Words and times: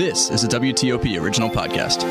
This 0.00 0.30
is 0.30 0.44
a 0.44 0.48
WTOP 0.48 1.20
original 1.20 1.50
podcast. 1.50 2.06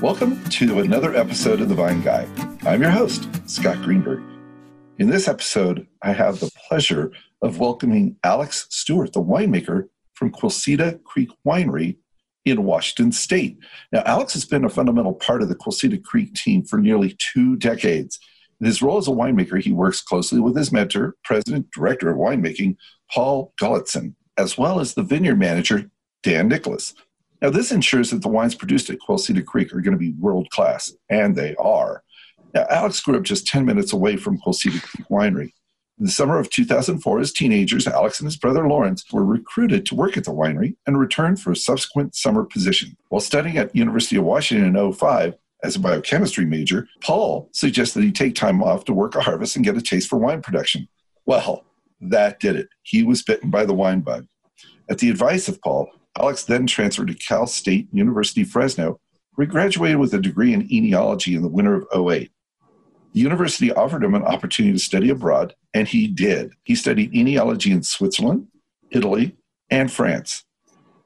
Welcome 0.00 0.42
to 0.44 0.80
another 0.80 1.14
episode 1.14 1.60
of 1.60 1.68
The 1.68 1.74
Vine 1.74 2.00
Guy. 2.00 2.26
I'm 2.62 2.80
your 2.80 2.90
host, 2.90 3.28
Scott 3.46 3.82
Greenberg. 3.82 4.22
In 4.96 5.10
this 5.10 5.28
episode, 5.28 5.86
I 6.00 6.14
have 6.14 6.40
the 6.40 6.50
pleasure 6.66 7.12
of 7.42 7.58
welcoming 7.58 8.16
Alex 8.24 8.68
Stewart, 8.70 9.12
the 9.12 9.20
winemaker 9.20 9.88
from 10.14 10.32
Quilceda 10.32 11.04
Creek 11.04 11.28
Winery 11.46 11.98
in 12.44 12.64
Washington 12.64 13.12
State. 13.12 13.58
Now, 13.92 14.02
Alex 14.04 14.34
has 14.34 14.44
been 14.44 14.64
a 14.64 14.70
fundamental 14.70 15.14
part 15.14 15.42
of 15.42 15.48
the 15.48 15.54
Quilceda 15.54 16.02
Creek 16.02 16.34
team 16.34 16.64
for 16.64 16.78
nearly 16.78 17.16
two 17.18 17.56
decades. 17.56 18.18
In 18.60 18.66
his 18.66 18.82
role 18.82 18.98
as 18.98 19.08
a 19.08 19.12
winemaker, 19.12 19.60
he 19.60 19.72
works 19.72 20.00
closely 20.00 20.40
with 20.40 20.56
his 20.56 20.72
mentor, 20.72 21.16
president, 21.24 21.70
director 21.70 22.10
of 22.10 22.18
winemaking, 22.18 22.76
Paul 23.12 23.52
Golitzin, 23.60 24.14
as 24.36 24.58
well 24.58 24.80
as 24.80 24.94
the 24.94 25.02
vineyard 25.02 25.38
manager, 25.38 25.90
Dan 26.22 26.48
Nicholas. 26.48 26.94
Now, 27.42 27.50
this 27.50 27.72
ensures 27.72 28.10
that 28.10 28.22
the 28.22 28.28
wines 28.28 28.54
produced 28.54 28.90
at 28.90 28.98
Quilceda 29.06 29.44
Creek 29.44 29.72
are 29.74 29.80
going 29.80 29.92
to 29.92 29.98
be 29.98 30.14
world 30.18 30.48
class, 30.50 30.92
and 31.10 31.36
they 31.36 31.54
are. 31.56 32.02
Now, 32.54 32.66
Alex 32.70 33.00
grew 33.00 33.16
up 33.16 33.24
just 33.24 33.46
10 33.46 33.64
minutes 33.64 33.92
away 33.92 34.16
from 34.16 34.38
Quilceda 34.38 34.80
Creek 34.82 35.06
Winery. 35.10 35.52
In 35.98 36.06
the 36.06 36.10
summer 36.10 36.40
of 36.40 36.50
2004, 36.50 37.20
as 37.20 37.32
teenagers, 37.32 37.86
Alex 37.86 38.18
and 38.18 38.26
his 38.26 38.36
brother 38.36 38.66
Lawrence 38.66 39.04
were 39.12 39.24
recruited 39.24 39.86
to 39.86 39.94
work 39.94 40.16
at 40.16 40.24
the 40.24 40.32
winery 40.32 40.74
and 40.86 40.98
returned 40.98 41.40
for 41.40 41.52
a 41.52 41.56
subsequent 41.56 42.16
summer 42.16 42.44
position. 42.44 42.96
While 43.10 43.20
studying 43.20 43.58
at 43.58 43.76
University 43.76 44.16
of 44.16 44.24
Washington 44.24 44.74
in 44.74 44.92
05, 44.92 45.34
as 45.62 45.76
a 45.76 45.80
biochemistry 45.80 46.46
major, 46.46 46.88
Paul 47.00 47.48
suggested 47.52 48.02
he 48.02 48.10
take 48.10 48.34
time 48.34 48.60
off 48.60 48.84
to 48.84 48.92
work 48.92 49.14
a 49.14 49.20
harvest 49.20 49.54
and 49.54 49.64
get 49.64 49.76
a 49.76 49.80
taste 49.80 50.10
for 50.10 50.18
wine 50.18 50.42
production. 50.42 50.88
Well, 51.26 51.64
that 52.00 52.40
did 52.40 52.56
it. 52.56 52.68
He 52.82 53.04
was 53.04 53.22
bitten 53.22 53.50
by 53.50 53.64
the 53.64 53.72
wine 53.72 54.00
bug. 54.00 54.26
At 54.90 54.98
the 54.98 55.10
advice 55.10 55.48
of 55.48 55.60
Paul, 55.62 55.88
Alex 56.18 56.44
then 56.44 56.66
transferred 56.66 57.08
to 57.08 57.14
Cal 57.14 57.46
State 57.46 57.88
University 57.92 58.42
Fresno, 58.42 59.00
where 59.36 59.46
he 59.46 59.50
graduated 59.50 59.98
with 59.98 60.12
a 60.12 60.20
degree 60.20 60.52
in 60.52 60.68
enology 60.68 61.36
in 61.36 61.42
the 61.42 61.48
winter 61.48 61.76
of 61.76 62.08
08. 62.10 62.30
The 63.12 63.20
university 63.20 63.72
offered 63.72 64.02
him 64.02 64.14
an 64.14 64.24
opportunity 64.24 64.72
to 64.72 64.84
study 64.84 65.08
abroad, 65.08 65.54
and 65.74 65.88
he 65.88 66.06
did. 66.06 66.54
He 66.62 66.76
studied 66.76 67.12
enology 67.12 67.72
in 67.72 67.82
Switzerland, 67.82 68.46
Italy, 68.90 69.36
and 69.68 69.92
France. 69.92 70.44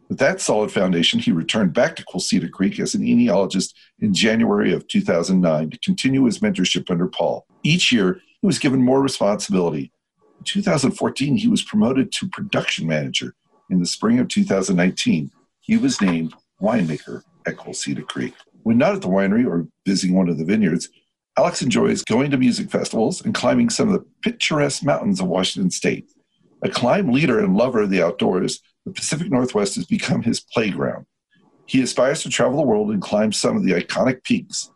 With 0.08 0.18
that 0.18 0.40
solid 0.40 0.70
foundation, 0.70 1.18
he 1.18 1.32
returned 1.32 1.74
back 1.74 1.96
to 1.96 2.04
Quilceda 2.04 2.50
Creek 2.50 2.78
as 2.78 2.94
an 2.94 3.02
enologist 3.02 3.74
in 3.98 4.14
January 4.14 4.72
of 4.72 4.86
2009 4.88 5.70
to 5.70 5.78
continue 5.80 6.24
his 6.24 6.38
mentorship 6.38 6.90
under 6.90 7.06
Paul. 7.06 7.46
Each 7.62 7.90
year, 7.92 8.20
he 8.40 8.46
was 8.46 8.58
given 8.58 8.82
more 8.82 9.02
responsibility. 9.02 9.90
In 10.38 10.44
2014, 10.44 11.36
he 11.36 11.48
was 11.48 11.62
promoted 11.62 12.12
to 12.12 12.28
production 12.28 12.86
manager. 12.86 13.34
In 13.70 13.80
the 13.80 13.86
spring 13.86 14.18
of 14.18 14.28
2019, 14.28 15.30
he 15.60 15.76
was 15.76 16.00
named 16.00 16.34
winemaker 16.62 17.22
at 17.46 17.56
Quilceda 17.56 18.06
Creek. 18.06 18.34
When 18.62 18.78
not 18.78 18.94
at 18.94 19.02
the 19.02 19.08
winery 19.08 19.46
or 19.46 19.66
visiting 19.86 20.16
one 20.16 20.28
of 20.28 20.38
the 20.38 20.44
vineyards, 20.44 20.88
Alex 21.38 21.62
enjoys 21.62 22.02
going 22.02 22.32
to 22.32 22.36
music 22.36 22.68
festivals 22.68 23.24
and 23.24 23.32
climbing 23.32 23.70
some 23.70 23.86
of 23.86 23.94
the 23.94 24.04
picturesque 24.22 24.82
mountains 24.82 25.20
of 25.20 25.28
Washington 25.28 25.70
state. 25.70 26.10
A 26.62 26.68
climb 26.68 27.12
leader 27.12 27.38
and 27.38 27.56
lover 27.56 27.82
of 27.82 27.90
the 27.90 28.02
outdoors, 28.02 28.60
the 28.84 28.90
Pacific 28.90 29.30
Northwest 29.30 29.76
has 29.76 29.86
become 29.86 30.20
his 30.20 30.40
playground. 30.40 31.06
He 31.64 31.80
aspires 31.80 32.24
to 32.24 32.28
travel 32.28 32.56
the 32.56 32.66
world 32.66 32.90
and 32.90 33.00
climb 33.00 33.30
some 33.30 33.56
of 33.56 33.62
the 33.62 33.70
iconic 33.70 34.24
peaks. 34.24 34.72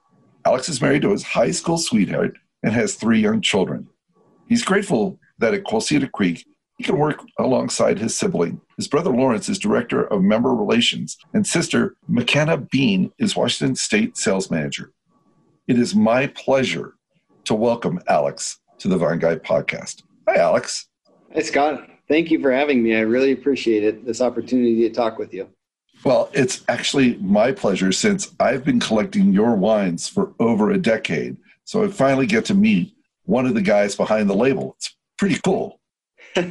Alex 0.47 0.69
is 0.69 0.81
married 0.81 1.03
to 1.03 1.11
his 1.11 1.25
high 1.25 1.51
school 1.51 1.79
sweetheart 1.79 2.39
and 2.63 2.73
has 2.73 2.95
three 2.95 3.19
young 3.19 3.41
children. 3.41 3.89
He's 4.49 4.65
grateful 4.65 5.19
that 5.39 5.55
at 5.55 5.65
Quilceda 5.65 6.13
Creek, 6.13 6.47
he 6.79 6.85
can 6.85 6.97
work 6.97 7.25
alongside 7.41 7.99
his 7.99 8.17
sibling. 8.17 8.61
His 8.77 8.87
brother 8.87 9.11
Lawrence 9.11 9.49
is 9.49 9.59
director 9.59 10.05
of 10.05 10.23
member 10.23 10.55
relations, 10.55 11.19
and 11.35 11.45
sister 11.45 11.97
McKenna 12.07 12.57
Bean 12.57 13.11
is 13.19 13.35
Washington 13.35 13.75
State 13.75 14.17
sales 14.17 14.49
manager. 14.49 14.93
It 15.69 15.79
is 15.79 15.95
my 15.95 16.27
pleasure 16.27 16.95
to 17.45 17.55
welcome 17.55 18.01
Alex 18.09 18.59
to 18.79 18.89
the 18.89 18.97
Vine 18.97 19.21
Guy 19.21 19.37
podcast. 19.37 20.03
Hi, 20.29 20.39
Alex. 20.39 20.89
Hey, 21.31 21.43
Scott. 21.43 21.89
Thank 22.09 22.33
you 22.33 22.41
for 22.41 22.51
having 22.51 22.83
me. 22.83 22.97
I 22.97 23.01
really 23.03 23.31
appreciate 23.31 23.85
it, 23.85 24.05
this 24.05 24.21
opportunity 24.21 24.81
to 24.89 24.91
talk 24.91 25.21
with 25.21 25.33
you. 25.33 25.49
Well, 26.05 26.31
it's 26.33 26.65
actually 26.67 27.15
my 27.19 27.53
pleasure 27.53 27.93
since 27.93 28.35
I've 28.41 28.65
been 28.65 28.81
collecting 28.81 29.33
your 29.33 29.55
wines 29.55 30.09
for 30.09 30.35
over 30.41 30.73
a 30.73 30.79
decade. 30.79 31.37
So 31.63 31.85
I 31.85 31.89
finally 31.89 32.27
get 32.27 32.45
to 32.47 32.55
meet 32.55 32.97
one 33.27 33.47
of 33.47 33.55
the 33.55 33.63
guys 33.63 33.95
behind 33.95 34.29
the 34.29 34.35
label. 34.35 34.75
It's 34.79 34.97
pretty 35.17 35.39
cool. 35.45 35.79
I 36.37 36.43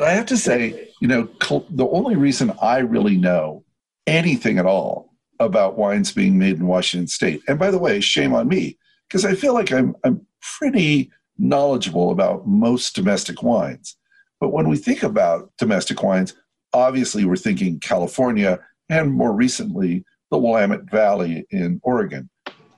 have 0.00 0.26
to 0.26 0.36
say, 0.36 0.88
you 1.00 1.06
know, 1.06 1.28
the 1.70 1.86
only 1.86 2.16
reason 2.16 2.52
I 2.60 2.78
really 2.78 3.16
know 3.16 3.62
anything 4.08 4.58
at 4.58 4.66
all 4.66 5.09
about 5.40 5.78
wines 5.78 6.12
being 6.12 6.38
made 6.38 6.56
in 6.56 6.66
Washington 6.66 7.08
State. 7.08 7.42
And 7.48 7.58
by 7.58 7.70
the 7.70 7.78
way, 7.78 8.00
shame 8.00 8.34
on 8.34 8.46
me 8.46 8.78
because 9.08 9.24
I 9.24 9.34
feel 9.34 9.54
like 9.54 9.72
I'm 9.72 9.96
I'm 10.04 10.24
pretty 10.58 11.10
knowledgeable 11.38 12.10
about 12.10 12.46
most 12.46 12.94
domestic 12.94 13.42
wines. 13.42 13.96
But 14.38 14.52
when 14.52 14.68
we 14.68 14.76
think 14.76 15.02
about 15.02 15.50
domestic 15.58 16.02
wines, 16.02 16.34
obviously 16.72 17.24
we're 17.24 17.36
thinking 17.36 17.80
California 17.80 18.60
and 18.88 19.12
more 19.12 19.32
recently 19.32 20.04
the 20.30 20.38
Willamette 20.38 20.90
Valley 20.90 21.46
in 21.50 21.80
Oregon. 21.82 22.28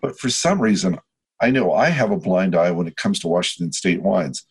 But 0.01 0.19
for 0.19 0.31
some 0.31 0.61
reason, 0.61 0.99
I 1.41 1.51
know 1.51 1.73
I 1.73 1.89
have 1.89 2.11
a 2.11 2.17
blind 2.17 2.55
eye 2.55 2.71
when 2.71 2.87
it 2.87 2.97
comes 2.97 3.19
to 3.21 3.29
Washington 3.29 3.73
State 3.73 4.03
wines. 4.03 4.45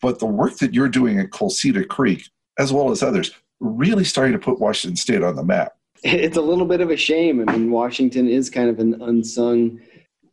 But 0.00 0.18
the 0.18 0.26
work 0.26 0.56
that 0.58 0.74
you're 0.74 0.88
doing 0.88 1.18
at 1.18 1.30
Quilceda 1.30 1.88
Creek, 1.88 2.28
as 2.58 2.72
well 2.72 2.90
as 2.90 3.02
others, 3.02 3.30
really 3.60 4.04
starting 4.04 4.32
to 4.32 4.38
put 4.38 4.60
Washington 4.60 4.96
State 4.96 5.22
on 5.22 5.36
the 5.36 5.44
map 5.44 5.74
it's 6.04 6.36
a 6.36 6.42
little 6.42 6.66
bit 6.66 6.80
of 6.80 6.90
a 6.90 6.96
shame. 6.96 7.46
I 7.48 7.52
mean, 7.52 7.70
Washington 7.70 8.28
is 8.28 8.50
kind 8.50 8.68
of 8.68 8.78
an 8.78 9.00
unsung 9.02 9.80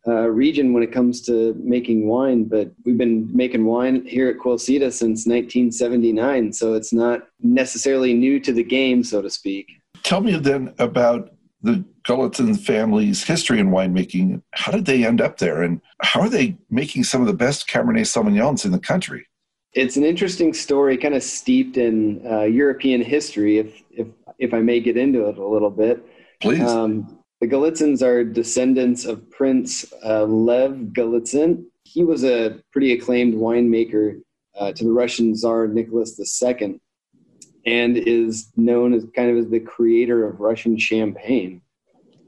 uh, 0.06 0.28
region 0.28 0.72
when 0.72 0.82
it 0.82 0.92
comes 0.92 1.22
to 1.22 1.54
making 1.54 2.06
wine, 2.06 2.44
but 2.44 2.70
we've 2.84 2.98
been 2.98 3.34
making 3.34 3.64
wine 3.64 4.04
here 4.04 4.28
at 4.28 4.36
Quilceda 4.36 4.92
since 4.92 5.26
1979, 5.26 6.52
so 6.52 6.74
it's 6.74 6.92
not 6.92 7.22
necessarily 7.40 8.12
new 8.12 8.38
to 8.40 8.52
the 8.52 8.64
game, 8.64 9.02
so 9.02 9.22
to 9.22 9.30
speak. 9.30 9.66
Tell 10.02 10.20
me 10.20 10.36
then 10.36 10.74
about 10.78 11.30
the 11.62 11.84
Golitzin 12.04 12.58
family's 12.58 13.22
history 13.22 13.60
in 13.60 13.70
winemaking. 13.70 14.42
How 14.52 14.72
did 14.72 14.84
they 14.84 15.06
end 15.06 15.20
up 15.20 15.38
there, 15.38 15.62
and 15.62 15.80
how 16.02 16.20
are 16.20 16.28
they 16.28 16.58
making 16.68 17.04
some 17.04 17.20
of 17.20 17.28
the 17.28 17.32
best 17.32 17.68
Cabernet 17.68 18.00
Sauvignons 18.00 18.64
in 18.64 18.72
the 18.72 18.80
country? 18.80 19.26
It's 19.72 19.96
an 19.96 20.04
interesting 20.04 20.52
story, 20.52 20.98
kind 20.98 21.14
of 21.14 21.22
steeped 21.22 21.78
in 21.78 22.26
uh, 22.30 22.42
European 22.42 23.00
history, 23.00 23.58
if, 23.58 23.82
if 23.90 24.06
if 24.42 24.52
I 24.52 24.60
may 24.60 24.80
get 24.80 24.96
into 24.96 25.28
it 25.28 25.38
a 25.38 25.46
little 25.46 25.70
bit. 25.70 26.04
Please. 26.40 26.60
Um, 26.60 27.18
the 27.40 27.48
Golitzins 27.48 28.02
are 28.02 28.24
descendants 28.24 29.04
of 29.04 29.28
Prince 29.30 29.92
uh, 30.04 30.24
Lev 30.24 30.92
Golitsyn. 30.92 31.64
He 31.84 32.04
was 32.04 32.24
a 32.24 32.60
pretty 32.72 32.92
acclaimed 32.92 33.34
winemaker 33.34 34.20
uh, 34.58 34.72
to 34.72 34.84
the 34.84 34.92
Russian 34.92 35.34
Tsar 35.34 35.66
Nicholas 35.68 36.20
II 36.42 36.80
and 37.66 37.96
is 37.96 38.52
known 38.56 38.92
as 38.92 39.06
kind 39.14 39.30
of 39.30 39.36
as 39.38 39.48
the 39.48 39.60
creator 39.60 40.26
of 40.26 40.40
Russian 40.40 40.76
champagne. 40.76 41.62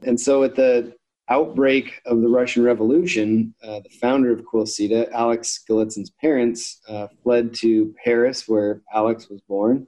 And 0.03 0.19
so 0.19 0.43
at 0.43 0.55
the 0.55 0.93
outbreak 1.29 2.01
of 2.05 2.21
the 2.21 2.29
Russian 2.29 2.63
Revolution, 2.63 3.53
uh, 3.63 3.79
the 3.79 3.97
founder 4.01 4.31
of 4.31 4.45
Quilceda, 4.45 5.11
Alex 5.11 5.63
Golitzin's 5.69 6.11
parents, 6.21 6.81
uh, 6.87 7.07
fled 7.23 7.53
to 7.55 7.93
Paris, 8.03 8.47
where 8.47 8.81
Alex 8.93 9.29
was 9.29 9.41
born, 9.41 9.87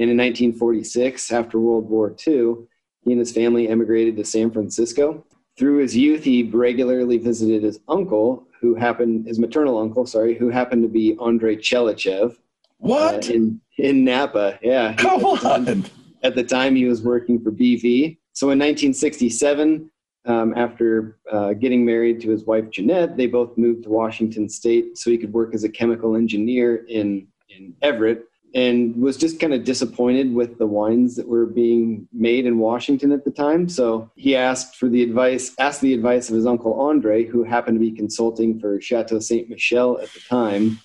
and 0.00 0.08
in 0.08 0.16
1946, 0.16 1.30
after 1.30 1.60
World 1.60 1.90
War 1.90 2.16
II, 2.26 2.54
he 3.02 3.12
and 3.12 3.18
his 3.18 3.32
family 3.32 3.68
emigrated 3.68 4.16
to 4.16 4.24
San 4.24 4.50
Francisco. 4.50 5.26
Through 5.58 5.76
his 5.82 5.94
youth, 5.94 6.24
he 6.24 6.42
regularly 6.44 7.18
visited 7.18 7.62
his 7.62 7.80
uncle, 7.86 8.46
who 8.62 8.74
happened, 8.74 9.26
his 9.26 9.38
maternal 9.38 9.76
uncle, 9.76 10.06
sorry, 10.06 10.34
who 10.38 10.48
happened 10.48 10.82
to 10.84 10.88
be 10.88 11.18
Andrei 11.22 11.56
Tchelistcheff. 11.56 12.34
What? 12.78 13.28
Uh, 13.28 13.34
in, 13.34 13.60
in 13.76 14.02
Napa, 14.02 14.58
yeah. 14.62 14.94
Come 14.94 15.22
on. 15.22 15.84
At 16.22 16.34
the 16.34 16.44
time, 16.44 16.76
he 16.76 16.86
was 16.86 17.02
working 17.02 17.38
for 17.38 17.52
BV. 17.52 18.16
So 18.32 18.46
in 18.46 18.58
1967, 18.58 19.90
um, 20.24 20.54
after 20.56 21.18
uh, 21.30 21.52
getting 21.52 21.84
married 21.84 22.22
to 22.22 22.30
his 22.30 22.44
wife 22.44 22.70
Jeanette, 22.70 23.18
they 23.18 23.26
both 23.26 23.58
moved 23.58 23.82
to 23.82 23.90
Washington 23.90 24.48
State 24.48 24.96
so 24.96 25.10
he 25.10 25.18
could 25.18 25.32
work 25.34 25.54
as 25.54 25.64
a 25.64 25.68
chemical 25.68 26.16
engineer 26.16 26.86
in, 26.88 27.26
in 27.50 27.74
Everett, 27.82 28.29
and 28.54 28.96
was 28.96 29.16
just 29.16 29.38
kind 29.38 29.54
of 29.54 29.64
disappointed 29.64 30.34
with 30.34 30.58
the 30.58 30.66
wines 30.66 31.14
that 31.16 31.28
were 31.28 31.46
being 31.46 32.08
made 32.12 32.46
in 32.46 32.58
Washington 32.58 33.12
at 33.12 33.24
the 33.24 33.30
time. 33.30 33.68
So 33.68 34.10
he 34.16 34.34
asked 34.34 34.76
for 34.76 34.88
the 34.88 35.02
advice, 35.02 35.54
asked 35.58 35.80
the 35.80 35.94
advice 35.94 36.28
of 36.28 36.34
his 36.34 36.46
uncle 36.46 36.80
Andre, 36.80 37.24
who 37.24 37.44
happened 37.44 37.76
to 37.76 37.80
be 37.80 37.92
consulting 37.92 38.58
for 38.58 38.80
Chateau 38.80 39.20
Saint 39.20 39.48
Michelle 39.48 39.98
at 40.00 40.12
the 40.12 40.20
time, 40.28 40.80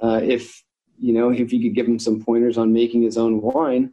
uh, 0.00 0.20
if 0.22 0.62
you 0.98 1.12
know 1.12 1.30
if 1.30 1.50
he 1.50 1.62
could 1.62 1.74
give 1.74 1.86
him 1.86 1.98
some 1.98 2.22
pointers 2.22 2.58
on 2.58 2.72
making 2.72 3.02
his 3.02 3.16
own 3.16 3.40
wine. 3.40 3.92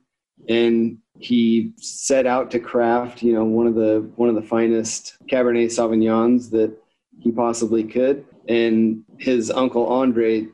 And 0.49 0.97
he 1.19 1.73
set 1.77 2.25
out 2.25 2.49
to 2.51 2.59
craft, 2.59 3.21
you 3.21 3.33
know, 3.33 3.43
one 3.43 3.67
of 3.67 3.75
the 3.75 4.09
one 4.15 4.29
of 4.29 4.35
the 4.35 4.41
finest 4.41 5.17
Cabernet 5.29 5.67
Sauvignons 5.67 6.49
that 6.51 6.75
he 7.19 7.31
possibly 7.31 7.83
could. 7.83 8.25
And 8.47 9.03
his 9.19 9.51
uncle 9.51 9.85
Andre, 9.85 10.47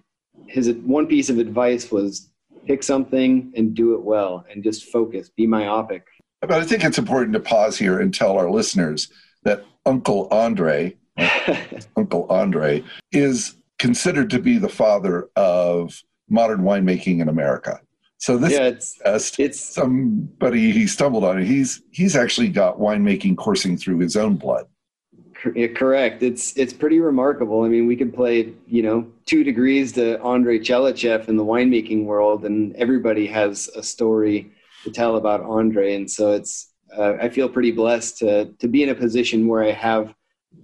his 0.48 0.70
one 0.74 1.08
piece 1.08 1.30
of 1.30 1.38
advice 1.38 1.90
was 1.90 2.30
pick 2.68 2.84
something 2.84 3.52
and 3.56 3.74
do 3.74 3.96
it 3.96 4.02
well 4.02 4.46
and 4.52 4.64
just 4.64 4.86
focus, 4.86 5.30
be 5.30 5.48
myopic. 5.48 6.06
But 6.42 6.52
I 6.52 6.64
think 6.64 6.84
it's 6.84 7.00
important 7.00 7.34
to 7.34 7.40
pause 7.40 7.78
here 7.78 8.00
and 8.00 8.14
tell 8.14 8.38
our 8.38 8.50
listeners 8.50 9.12
that 9.44 9.64
Uncle 9.86 10.28
Andre, 10.30 10.96
Uncle 11.96 12.28
Andre, 12.30 12.84
is 13.12 13.56
considered 13.80 14.30
to 14.32 14.40
be 14.40 14.58
the 14.58 14.70
father 14.70 15.30
of 15.36 16.04
modern 16.30 16.62
winemaking 16.62 17.22
in 17.22 17.30
America. 17.30 17.80
So 18.20 18.38
this 18.38 18.54
yeah, 18.54 18.64
it's, 18.64 19.00
it's 19.40 19.60
somebody 19.60 20.72
he 20.72 20.88
stumbled 20.88 21.24
on. 21.24 21.42
He's 21.44 21.84
he's 21.92 22.16
actually 22.16 22.50
got 22.50 22.80
winemaking 22.80 23.38
coursing 23.38 23.78
through 23.78 24.00
his 24.00 24.16
own 24.16 24.38
blood. 24.38 24.66
Correct. 25.42 26.24
It's 26.24 26.58
it's 26.58 26.74
pretty 26.74 27.00
remarkable. 27.00 27.64
I 27.64 27.68
mean, 27.68 27.86
we 27.86 27.96
could 27.96 28.14
play 28.14 28.54
you 28.68 28.82
know 28.82 29.08
two 29.26 29.44
degrees 29.44 29.92
to 29.94 30.20
Andre 30.22 30.58
Tchelistcheff 30.58 31.28
in 31.28 31.38
the 31.38 31.46
winemaking 31.46 32.06
world, 32.06 32.46
and 32.46 32.76
everybody 32.76 33.28
has 33.28 33.70
a 33.76 33.84
story 33.84 34.52
to 34.84 34.92
tell 34.92 35.16
about 35.16 35.42
Andre. 35.42 35.96
And 35.96 36.10
so 36.10 36.32
it's 36.32 36.72
uh, 36.98 37.14
I 37.22 37.30
feel 37.30 37.50
pretty 37.50 37.72
blessed 37.72 38.18
to 38.20 38.46
to 38.60 38.68
be 38.68 38.82
in 38.82 38.90
a 38.90 38.96
position 38.96 39.48
where 39.48 39.64
I 39.64 39.72
have 39.72 40.14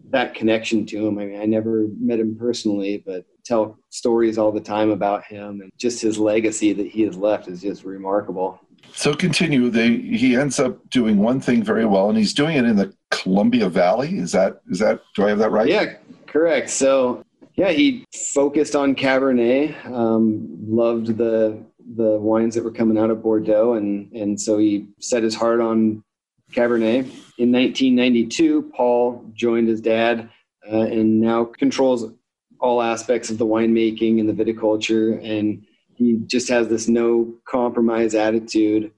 that 0.09 0.33
connection 0.33 0.85
to 0.87 1.07
him. 1.07 1.19
I 1.19 1.25
mean, 1.25 1.41
I 1.41 1.45
never 1.45 1.87
met 1.99 2.19
him 2.19 2.35
personally, 2.35 3.03
but 3.05 3.25
tell 3.45 3.77
stories 3.89 4.37
all 4.37 4.51
the 4.51 4.61
time 4.61 4.89
about 4.89 5.23
him 5.25 5.61
and 5.61 5.71
just 5.77 6.01
his 6.01 6.17
legacy 6.17 6.73
that 6.73 6.87
he 6.87 7.01
has 7.01 7.17
left 7.17 7.47
is 7.47 7.61
just 7.61 7.83
remarkable. 7.83 8.59
So 8.93 9.13
continue. 9.13 9.69
They, 9.69 9.97
he 9.97 10.35
ends 10.35 10.59
up 10.59 10.87
doing 10.89 11.17
one 11.17 11.39
thing 11.39 11.63
very 11.63 11.85
well, 11.85 12.09
and 12.09 12.17
he's 12.17 12.33
doing 12.33 12.57
it 12.57 12.65
in 12.65 12.75
the 12.75 12.93
Columbia 13.23 13.69
Valley. 13.69 14.17
Is 14.17 14.33
that 14.33 14.61
is 14.69 14.79
that? 14.79 15.01
Do 15.15 15.25
I 15.25 15.29
have 15.29 15.39
that 15.39 15.51
right? 15.51 15.67
Yeah, 15.67 15.95
correct. 16.27 16.69
So 16.69 17.23
yeah, 17.55 17.71
he 17.71 18.05
focused 18.33 18.75
on 18.75 18.95
Cabernet. 18.95 19.85
Um, 19.89 20.47
loved 20.61 21.17
the 21.17 21.63
the 21.95 22.17
wines 22.19 22.53
that 22.55 22.63
were 22.63 22.71
coming 22.71 22.97
out 22.97 23.09
of 23.09 23.23
Bordeaux, 23.23 23.73
and 23.73 24.11
and 24.11 24.39
so 24.39 24.57
he 24.57 24.87
set 24.99 25.23
his 25.23 25.35
heart 25.35 25.61
on 25.61 26.03
Cabernet. 26.51 27.05
In 27.37 27.51
1992, 27.51 28.71
Paul 28.75 29.25
joined 29.33 29.69
his 29.69 29.79
dad 29.79 30.29
uh, 30.71 30.81
and 30.81 31.21
now 31.21 31.45
controls 31.45 32.11
all 32.59 32.81
aspects 32.81 33.29
of 33.29 33.37
the 33.37 33.45
winemaking 33.45 34.19
and 34.19 34.29
the 34.29 34.33
viticulture. 34.33 35.19
And 35.23 35.65
he 35.95 36.19
just 36.25 36.49
has 36.49 36.67
this 36.67 36.87
no 36.87 37.33
compromise 37.45 38.15
attitude 38.15 38.91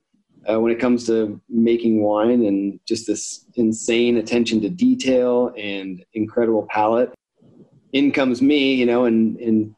uh, 0.50 0.60
when 0.60 0.72
it 0.72 0.80
comes 0.80 1.06
to 1.08 1.40
making 1.50 2.02
wine 2.02 2.46
and 2.46 2.80
just 2.86 3.08
this 3.08 3.46
insane 3.56 4.18
attention 4.18 4.62
to 4.62 4.70
detail 4.70 5.54
and 5.58 6.04
incredible 6.14 6.68
palate. 6.70 7.14
In 7.94 8.12
comes 8.12 8.42
me, 8.42 8.74
you 8.74 8.86
know, 8.86 9.06
in, 9.06 9.38
in 9.38 9.76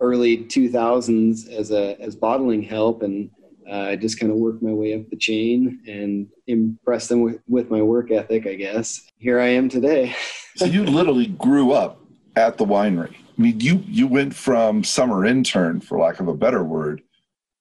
early 0.00 0.38
2000s 0.44 1.50
as 1.50 1.70
a 1.70 2.00
as 2.00 2.14
bottling 2.14 2.62
help 2.62 3.02
and 3.02 3.30
uh, 3.68 3.88
I 3.90 3.96
just 3.96 4.18
kind 4.18 4.32
of 4.32 4.38
worked 4.38 4.62
my 4.62 4.72
way 4.72 4.94
up 4.94 5.08
the 5.10 5.16
chain 5.16 5.80
and 5.86 6.26
impressed 6.46 7.10
them 7.10 7.20
with, 7.20 7.40
with 7.46 7.70
my 7.70 7.82
work 7.82 8.10
ethic, 8.10 8.46
I 8.46 8.54
guess. 8.54 9.02
Here 9.18 9.38
I 9.38 9.48
am 9.48 9.68
today. 9.68 10.16
so 10.56 10.64
you 10.64 10.84
literally 10.84 11.26
grew 11.26 11.72
up 11.72 12.00
at 12.34 12.56
the 12.56 12.64
winery. 12.64 13.14
I 13.14 13.42
mean, 13.42 13.60
you 13.60 13.84
you 13.86 14.06
went 14.06 14.34
from 14.34 14.82
summer 14.82 15.24
intern, 15.24 15.80
for 15.80 15.98
lack 15.98 16.18
of 16.18 16.28
a 16.28 16.34
better 16.34 16.64
word, 16.64 17.02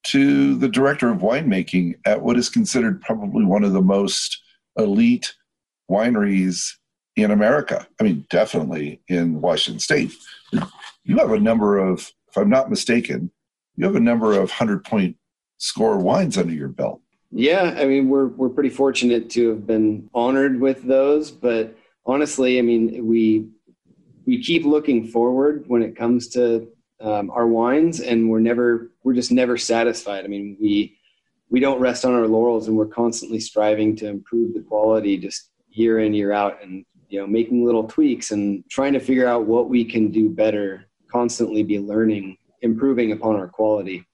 to 0.03 0.55
the 0.55 0.69
director 0.69 1.11
of 1.11 1.19
winemaking 1.19 1.95
at 2.05 2.21
what 2.21 2.37
is 2.37 2.49
considered 2.49 3.01
probably 3.01 3.45
one 3.45 3.63
of 3.63 3.73
the 3.73 3.81
most 3.81 4.41
elite 4.77 5.33
wineries 5.89 6.71
in 7.15 7.31
America. 7.31 7.87
I 7.99 8.03
mean, 8.03 8.25
definitely 8.29 9.01
in 9.07 9.41
Washington 9.41 9.79
State. 9.79 10.11
You 11.03 11.17
have 11.17 11.31
a 11.31 11.39
number 11.39 11.77
of, 11.77 12.11
if 12.29 12.37
I'm 12.37 12.49
not 12.49 12.69
mistaken, 12.69 13.31
you 13.75 13.85
have 13.85 13.95
a 13.95 13.99
number 13.99 14.39
of 14.39 14.51
hundred 14.51 14.83
point 14.83 15.17
score 15.57 15.97
wines 15.97 16.37
under 16.37 16.53
your 16.53 16.67
belt. 16.67 17.01
Yeah, 17.31 17.75
I 17.77 17.85
mean 17.85 18.09
we're 18.09 18.27
we're 18.27 18.49
pretty 18.49 18.69
fortunate 18.69 19.29
to 19.31 19.49
have 19.49 19.67
been 19.67 20.09
honored 20.13 20.59
with 20.59 20.83
those, 20.83 21.29
but 21.29 21.77
honestly, 22.05 22.57
I 22.57 22.61
mean 22.61 23.05
we 23.05 23.49
we 24.25 24.41
keep 24.41 24.65
looking 24.65 25.07
forward 25.07 25.65
when 25.67 25.81
it 25.81 25.95
comes 25.95 26.27
to 26.29 26.67
um, 26.99 27.29
our 27.31 27.47
wines, 27.47 27.99
and 27.99 28.29
we're 28.29 28.39
never 28.39 28.91
we're 29.03 29.13
just 29.13 29.31
never 29.31 29.57
satisfied. 29.57 30.25
I 30.25 30.27
mean 30.27 30.57
we 30.59 30.97
we 31.49 31.59
don't 31.59 31.79
rest 31.79 32.05
on 32.05 32.13
our 32.13 32.27
laurels, 32.27 32.67
and 32.67 32.77
we're 32.77 32.87
constantly 32.87 33.39
striving 33.39 33.95
to 33.97 34.07
improve 34.07 34.53
the 34.53 34.61
quality 34.61 35.17
just 35.17 35.51
year 35.69 35.99
in 35.99 36.13
year 36.13 36.31
out, 36.31 36.61
and 36.63 36.85
you 37.09 37.19
know 37.19 37.27
making 37.27 37.65
little 37.65 37.87
tweaks 37.87 38.31
and 38.31 38.63
trying 38.69 38.93
to 38.93 38.99
figure 38.99 39.27
out 39.27 39.45
what 39.45 39.69
we 39.69 39.85
can 39.85 40.11
do 40.11 40.29
better. 40.29 40.85
Constantly 41.09 41.63
be 41.63 41.79
learning, 41.79 42.37
improving 42.61 43.13
upon 43.13 43.37
our 43.37 43.47
quality. 43.47 44.05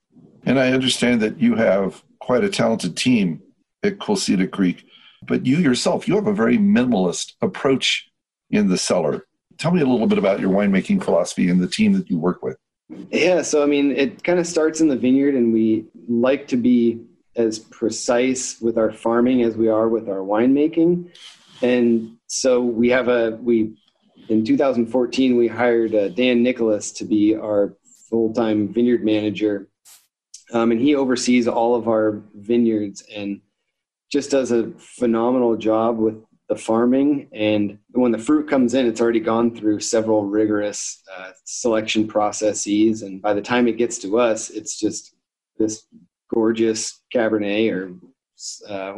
And 0.45 0.59
I 0.59 0.71
understand 0.71 1.21
that 1.21 1.39
you 1.39 1.55
have 1.55 2.03
quite 2.19 2.43
a 2.43 2.49
talented 2.49 2.95
team 2.95 3.41
at 3.81 3.97
Quilceda 3.97 4.51
Creek, 4.51 4.85
but 5.27 5.45
you 5.45 5.57
yourself, 5.57 6.07
you 6.07 6.15
have 6.15 6.27
a 6.27 6.33
very 6.33 6.57
minimalist 6.57 7.33
approach 7.41 8.09
in 8.51 8.67
the 8.67 8.77
cellar. 8.77 9.25
Tell 9.57 9.71
me 9.71 9.81
a 9.81 9.85
little 9.85 10.07
bit 10.07 10.17
about 10.17 10.39
your 10.39 10.51
winemaking 10.51 11.03
philosophy 11.03 11.49
and 11.49 11.61
the 11.61 11.67
team 11.67 11.93
that 11.93 12.09
you 12.09 12.17
work 12.17 12.43
with. 12.43 12.57
Yeah, 12.89 13.41
so 13.41 13.63
I 13.63 13.65
mean, 13.65 13.91
it 13.91 14.23
kind 14.23 14.39
of 14.39 14.47
starts 14.47 14.81
in 14.81 14.87
the 14.87 14.97
vineyard, 14.97 15.35
and 15.35 15.53
we 15.53 15.85
like 16.07 16.47
to 16.49 16.57
be 16.57 17.01
as 17.35 17.59
precise 17.59 18.61
with 18.61 18.77
our 18.77 18.91
farming 18.91 19.41
as 19.41 19.55
we 19.55 19.67
are 19.67 19.89
with 19.89 20.07
our 20.07 20.19
winemaking. 20.19 21.11
And 21.61 22.17
so 22.27 22.61
we 22.61 22.89
have 22.89 23.07
a 23.07 23.37
we 23.41 23.75
in 24.29 24.45
2014 24.45 25.35
we 25.35 25.47
hired 25.47 25.95
uh, 25.95 26.09
Dan 26.09 26.43
Nicholas 26.43 26.91
to 26.93 27.05
be 27.05 27.35
our 27.35 27.75
full-time 28.09 28.71
vineyard 28.71 29.03
manager 29.03 29.69
um, 30.53 30.71
and 30.71 30.79
he 30.79 30.95
oversees 30.95 31.47
all 31.47 31.75
of 31.75 31.87
our 31.87 32.21
vineyards 32.35 33.03
and 33.13 33.41
just 34.11 34.31
does 34.31 34.51
a 34.51 34.71
phenomenal 34.77 35.57
job 35.57 35.97
with 35.97 36.23
the 36.53 36.61
farming. 36.61 37.27
And 37.33 37.79
when 37.91 38.11
the 38.11 38.17
fruit 38.17 38.47
comes 38.47 38.73
in, 38.73 38.85
it's 38.85 39.01
already 39.01 39.19
gone 39.19 39.55
through 39.55 39.79
several 39.79 40.25
rigorous 40.25 41.01
uh, 41.15 41.31
selection 41.45 42.07
processes. 42.07 43.01
And 43.01 43.21
by 43.21 43.33
the 43.33 43.41
time 43.41 43.67
it 43.67 43.77
gets 43.77 43.97
to 43.99 44.19
us, 44.19 44.49
it's 44.49 44.79
just 44.79 45.15
this 45.57 45.87
gorgeous 46.31 47.01
Cabernet 47.13 47.71
or 47.71 47.93
uh, 48.69 48.93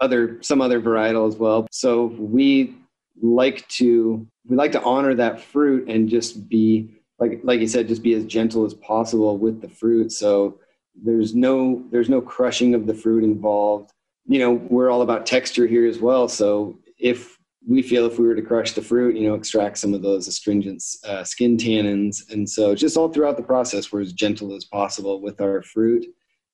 other 0.00 0.42
some 0.42 0.60
other 0.60 0.80
varietal 0.80 1.26
as 1.26 1.36
well. 1.36 1.66
So 1.70 2.06
we 2.18 2.74
like 3.20 3.66
to 3.68 4.26
we 4.46 4.56
like 4.56 4.72
to 4.72 4.82
honor 4.82 5.14
that 5.14 5.40
fruit 5.40 5.88
and 5.88 6.08
just 6.08 6.48
be 6.48 6.90
like 7.18 7.40
like 7.42 7.60
you 7.60 7.68
said, 7.68 7.88
just 7.88 8.02
be 8.02 8.14
as 8.14 8.26
gentle 8.26 8.64
as 8.64 8.74
possible 8.74 9.38
with 9.38 9.60
the 9.60 9.68
fruit. 9.68 10.12
So 10.12 10.60
there's 10.94 11.34
no 11.34 11.84
there's 11.90 12.08
no 12.08 12.20
crushing 12.20 12.74
of 12.74 12.86
the 12.86 12.94
fruit 12.94 13.24
involved. 13.24 13.92
You 14.28 14.38
know, 14.40 14.52
we're 14.52 14.90
all 14.90 15.02
about 15.02 15.26
texture 15.26 15.66
here 15.66 15.86
as 15.86 15.98
well. 15.98 16.28
So 16.28 16.78
if 16.98 17.38
we 17.66 17.82
feel 17.82 18.06
if 18.06 18.18
we 18.18 18.26
were 18.26 18.34
to 18.34 18.42
crush 18.42 18.72
the 18.72 18.82
fruit, 18.82 19.16
you 19.16 19.28
know, 19.28 19.34
extract 19.34 19.78
some 19.78 19.92
of 19.92 20.02
those 20.02 20.28
astringent 20.28 20.82
uh, 21.04 21.24
skin 21.24 21.56
tannins, 21.56 22.30
and 22.30 22.48
so 22.48 22.74
just 22.74 22.96
all 22.96 23.08
throughout 23.08 23.36
the 23.36 23.42
process, 23.42 23.92
we're 23.92 24.02
as 24.02 24.12
gentle 24.12 24.54
as 24.54 24.64
possible 24.64 25.20
with 25.20 25.40
our 25.40 25.62
fruit. 25.62 26.06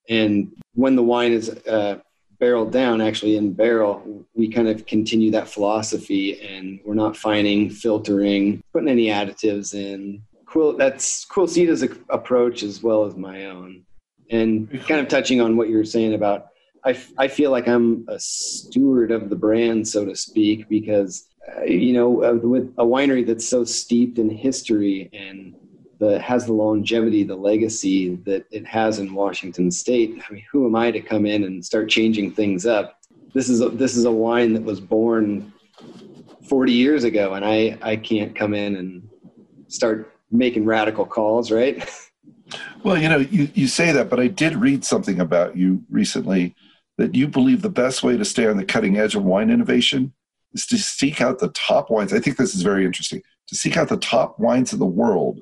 And 0.09 0.53
when 0.75 0.97
the 0.97 1.03
wine 1.03 1.33
is 1.33 1.51
uh, 1.51 1.99
barreled 2.41 2.73
down, 2.73 3.01
actually 3.01 3.37
in 3.37 3.53
barrel, 3.53 4.25
we 4.35 4.49
kind 4.49 4.69
of 4.69 4.87
continue 4.87 5.31
that 5.33 5.49
philosophy, 5.49 6.41
and 6.41 6.81
we're 6.85 6.95
not 6.95 7.17
fining 7.17 7.71
filtering, 7.71 8.63
putting 8.73 8.89
any 8.89 9.07
additives 9.07 9.75
in. 9.75 10.23
Quil, 10.47 10.77
that's 10.77 11.25
Quilceda's 11.27 11.83
approach 12.11 12.63
as 12.63 12.83
well 12.83 13.05
as 13.05 13.17
my 13.17 13.47
own. 13.47 13.85
And 14.31 14.71
kind 14.89 15.01
of 15.01 15.09
touching 15.09 15.41
on 15.41 15.57
what 15.57 15.69
you 15.69 15.77
were 15.77 15.85
saying 15.85 16.15
about, 16.15 16.49
I, 16.85 17.01
I 17.17 17.29
feel 17.29 17.51
like 17.51 17.69
I'm 17.69 18.05
a 18.09 18.19
steward 18.19 19.11
of 19.13 19.31
the 19.31 19.37
brand, 19.37 19.87
so 19.87 20.05
to 20.05 20.17
speak, 20.17 20.69
because, 20.69 21.29
uh, 21.57 21.63
you 21.63 21.93
know, 21.93 22.25
uh, 22.25 22.35
with 22.35 22.75
a 22.79 22.85
winery 22.85 23.25
that's 23.27 23.49
so 23.49 23.65
steeped 23.65 24.19
in 24.19 24.29
history 24.29 25.09
and 25.13 25.55
the, 26.01 26.19
has 26.21 26.47
the 26.47 26.53
longevity, 26.53 27.23
the 27.23 27.37
legacy 27.37 28.17
that 28.25 28.47
it 28.51 28.67
has 28.67 28.99
in 28.99 29.15
Washington 29.15 29.71
State. 29.71 30.21
I 30.29 30.33
mean, 30.33 30.45
who 30.51 30.67
am 30.67 30.75
I 30.75 30.91
to 30.91 31.01
come 31.01 31.25
in 31.25 31.45
and 31.45 31.65
start 31.65 31.89
changing 31.89 32.33
things 32.33 32.67
up? 32.67 32.99
This 33.33 33.49
is 33.49 33.61
a, 33.61 33.69
this 33.69 33.97
is 33.97 34.05
a 34.05 34.11
wine 34.11 34.53
that 34.55 34.63
was 34.63 34.81
born 34.81 35.53
40 36.49 36.73
years 36.73 37.05
ago, 37.05 37.35
and 37.35 37.45
I, 37.45 37.79
I 37.81 37.97
can't 37.97 38.35
come 38.35 38.55
in 38.55 38.77
and 38.77 39.09
start 39.69 40.17
making 40.33 40.65
radical 40.65 41.07
calls, 41.07 41.51
right? 41.51 41.89
Well, 42.83 42.99
you 42.99 43.09
know, 43.09 43.19
you, 43.19 43.49
you 43.55 43.67
say 43.67 43.93
that, 43.93 44.11
but 44.11 44.21
I 44.21 44.27
did 44.27 44.57
read 44.57 44.85
something 44.85 45.21
about 45.21 45.57
you 45.57 45.83
recently 45.89 46.55
that 46.99 47.15
you 47.15 47.29
believe 47.29 47.63
the 47.63 47.71
best 47.71 48.03
way 48.03 48.17
to 48.17 48.25
stay 48.25 48.47
on 48.47 48.57
the 48.57 48.65
cutting 48.65 48.99
edge 48.99 49.15
of 49.15 49.25
wine 49.25 49.51
innovation 49.51 50.13
is 50.53 50.67
to 50.67 50.79
seek 50.79 51.21
out 51.21 51.39
the 51.39 51.49
top 51.49 51.91
wines. 51.91 52.13
I 52.13 52.21
think 52.21 52.37
this 52.37 52.55
is 52.55 52.63
very 52.63 52.85
interesting 52.85 53.23
to 53.49 53.55
seek 53.55 53.77
out 53.77 53.89
the 53.89 53.97
top 53.97 54.39
wines 54.39 54.73
in 54.73 54.79
the 54.79 54.87
world 54.87 55.41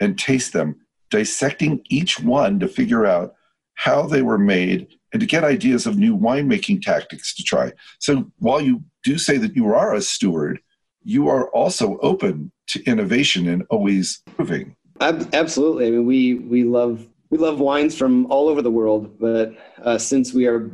and 0.00 0.18
taste 0.18 0.52
them, 0.52 0.76
dissecting 1.10 1.82
each 1.90 2.20
one 2.20 2.60
to 2.60 2.68
figure 2.68 3.06
out 3.06 3.34
how 3.74 4.06
they 4.06 4.22
were 4.22 4.38
made 4.38 4.88
and 5.12 5.20
to 5.20 5.26
get 5.26 5.44
ideas 5.44 5.86
of 5.86 5.96
new 5.96 6.16
winemaking 6.16 6.82
tactics 6.82 7.34
to 7.34 7.42
try. 7.42 7.72
So 7.98 8.30
while 8.38 8.60
you 8.60 8.82
do 9.02 9.18
say 9.18 9.36
that 9.38 9.56
you 9.56 9.72
are 9.74 9.94
a 9.94 10.00
steward, 10.00 10.60
you 11.02 11.28
are 11.28 11.48
also 11.50 11.98
open 11.98 12.52
to 12.68 12.82
innovation 12.84 13.48
and 13.48 13.64
always 13.70 14.22
improving. 14.26 14.76
Absolutely. 15.00 15.88
I 15.88 15.90
mean, 15.90 16.06
we 16.06 16.34
we 16.34 16.64
love 16.64 17.08
we 17.30 17.38
love 17.38 17.58
wines 17.58 17.96
from 17.96 18.30
all 18.30 18.48
over 18.48 18.62
the 18.62 18.70
world, 18.70 19.18
but 19.18 19.52
uh, 19.82 19.98
since 19.98 20.32
we 20.32 20.46
are 20.46 20.70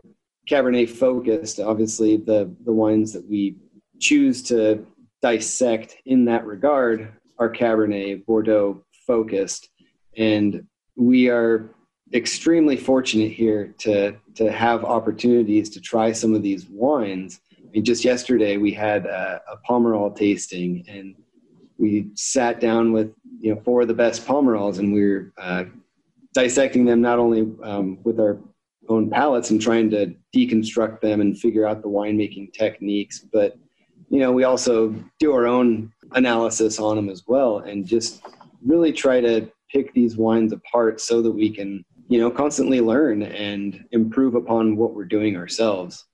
Cabernet 0.49 0.89
focused, 0.89 1.61
obviously 1.61 2.17
the 2.17 2.51
the 2.65 2.73
wines 2.73 3.13
that 3.13 3.29
we 3.29 3.57
choose 4.01 4.43
to 4.45 4.85
dissect 5.21 5.97
in 6.07 6.25
that 6.27 6.47
regard 6.47 7.13
are 7.39 7.53
Cabernet 7.53 8.25
Bordeaux 8.25 8.83
focused, 9.07 9.69
and 10.17 10.67
we 10.97 11.29
are 11.29 11.71
extremely 12.15 12.77
fortunate 12.77 13.31
here 13.33 13.75
to 13.79 14.17
to 14.37 14.51
have 14.51 14.85
opportunities 14.85 15.69
to 15.71 15.81
try 15.81 16.13
some 16.13 16.35
of 16.35 16.43
these 16.43 16.67
wines. 16.71 17.41
I 17.59 17.71
mean, 17.71 17.85
just 17.85 18.05
yesterday 18.05 18.57
we 18.57 18.73
had 18.73 19.05
a, 19.05 19.43
a 19.53 19.57
Pomerol 19.69 20.17
tasting, 20.17 20.85
and 20.89 21.15
we 21.77 22.09
sat 22.15 22.59
down 22.61 22.93
with 22.93 23.13
you 23.41 23.55
know 23.55 23.61
four 23.61 23.83
of 23.83 23.89
the 23.89 23.95
best 23.95 24.27
Pomerols, 24.27 24.79
and 24.79 24.95
we 24.95 25.03
are 25.03 25.33
uh, 25.37 25.65
dissecting 26.33 26.87
them 26.87 27.03
not 27.03 27.19
only 27.19 27.43
um, 27.63 27.99
with 28.05 28.19
our 28.19 28.39
own 28.89 29.11
palates 29.11 29.51
and 29.51 29.61
trying 29.61 29.91
to 29.91 30.15
deconstruct 30.35 31.01
them 31.01 31.21
and 31.21 31.39
figure 31.39 31.67
out 31.67 31.83
the 31.83 31.89
winemaking 31.89 32.53
techniques, 32.53 33.21
but 33.33 33.57
you 34.11 34.21
know 34.21 34.33
we 34.33 34.45
also 34.45 34.95
do 35.19 35.33
our 35.35 35.47
own 35.47 35.93
analysis 36.13 36.79
on 36.79 36.97
them 36.97 37.09
as 37.09 37.25
well, 37.27 37.59
and 37.59 37.87
just 37.87 38.23
really 38.65 38.93
try 38.93 39.21
to 39.21 39.51
pick 39.71 39.93
these 39.93 40.17
wines 40.17 40.53
apart 40.53 41.01
so 41.01 41.21
that 41.23 41.33
we 41.33 41.51
can 41.51 41.85
you 42.09 42.19
know 42.19 42.31
constantly 42.31 42.81
learn 42.81 43.23
and 43.23 43.85
improve 43.93 44.35
upon 44.35 44.77
what 44.77 44.95
we're 44.95 45.05
doing 45.05 45.37
ourselves. 45.37 46.07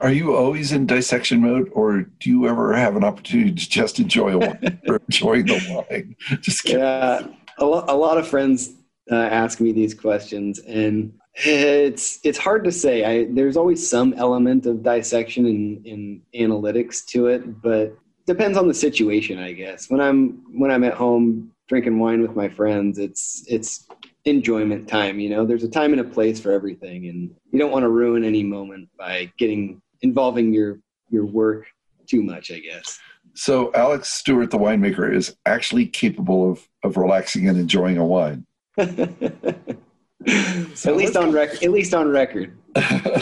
Are 0.00 0.12
you 0.12 0.36
always 0.36 0.72
in 0.72 0.86
dissection 0.86 1.40
mode 1.40 1.70
or 1.72 2.02
do 2.02 2.28
you 2.28 2.46
ever 2.46 2.74
have 2.74 2.96
an 2.96 3.04
opportunity 3.04 3.52
to 3.52 3.70
just 3.70 3.98
enjoy 3.98 4.32
a 4.32 4.38
wine 4.38 4.80
or 4.88 5.00
enjoy 5.08 5.42
the 5.42 5.86
wine? 5.88 6.16
Just 6.42 6.64
kidding. 6.64 6.80
yeah 6.80 7.26
a, 7.58 7.64
lo- 7.64 7.84
a 7.88 7.96
lot 7.96 8.18
of 8.18 8.26
friends 8.26 8.74
uh, 9.10 9.14
ask 9.14 9.60
me 9.60 9.72
these 9.72 9.94
questions 9.94 10.58
and 10.60 11.12
it's 11.36 12.20
it's 12.22 12.38
hard 12.38 12.64
to 12.64 12.72
say. 12.72 13.04
I, 13.04 13.26
there's 13.30 13.56
always 13.56 13.88
some 13.88 14.14
element 14.14 14.66
of 14.66 14.82
dissection 14.82 15.46
and, 15.46 15.86
and 15.86 16.20
analytics 16.34 17.04
to 17.06 17.26
it 17.26 17.60
but 17.60 17.96
depends 18.26 18.56
on 18.56 18.68
the 18.68 18.74
situation 18.74 19.38
i 19.38 19.52
guess. 19.52 19.90
When 19.90 20.00
i'm 20.00 20.42
when 20.58 20.70
i'm 20.70 20.84
at 20.84 20.94
home 20.94 21.50
drinking 21.68 21.98
wine 21.98 22.22
with 22.22 22.36
my 22.36 22.48
friends 22.48 22.98
it's 22.98 23.44
it's 23.48 23.88
enjoyment 24.24 24.88
time 24.88 25.18
you 25.18 25.28
know? 25.28 25.44
There's 25.44 25.64
a 25.64 25.68
time 25.68 25.92
and 25.92 26.00
a 26.00 26.04
place 26.04 26.38
for 26.38 26.52
everything 26.52 27.08
and 27.08 27.34
you 27.50 27.58
don't 27.58 27.72
want 27.72 27.82
to 27.82 27.90
ruin 27.90 28.24
any 28.24 28.44
moment 28.44 28.88
by 28.96 29.32
getting 29.38 29.82
involving 30.02 30.52
your 30.52 30.78
your 31.10 31.26
work 31.26 31.66
too 32.06 32.22
much 32.22 32.50
i 32.52 32.60
guess. 32.60 32.98
So 33.34 33.72
alex 33.74 34.08
stewart 34.08 34.52
the 34.52 34.58
winemaker 34.58 35.12
is 35.12 35.36
actually 35.46 35.86
capable 35.86 36.52
of 36.52 36.68
of 36.84 36.96
relaxing 36.96 37.48
and 37.48 37.58
enjoying 37.58 37.98
a 37.98 38.06
wine 38.06 38.46
so 40.74 40.90
at 40.90 40.96
least 40.96 41.16
on 41.16 41.32
record 41.32 41.62
at 41.62 41.70
least 41.70 41.94
on 41.94 42.08
record 42.08 42.56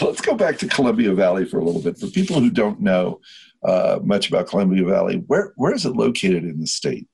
let's 0.02 0.20
go 0.20 0.34
back 0.34 0.58
to 0.58 0.66
columbia 0.68 1.12
valley 1.12 1.44
for 1.44 1.58
a 1.58 1.64
little 1.64 1.82
bit 1.82 1.98
for 1.98 2.06
people 2.08 2.40
who 2.40 2.50
don't 2.50 2.80
know 2.80 3.20
uh, 3.64 3.98
much 4.02 4.28
about 4.28 4.46
columbia 4.46 4.84
valley 4.84 5.22
where 5.26 5.52
where 5.56 5.74
is 5.74 5.84
it 5.84 5.94
located 5.94 6.44
in 6.44 6.60
the 6.60 6.66
state 6.66 7.06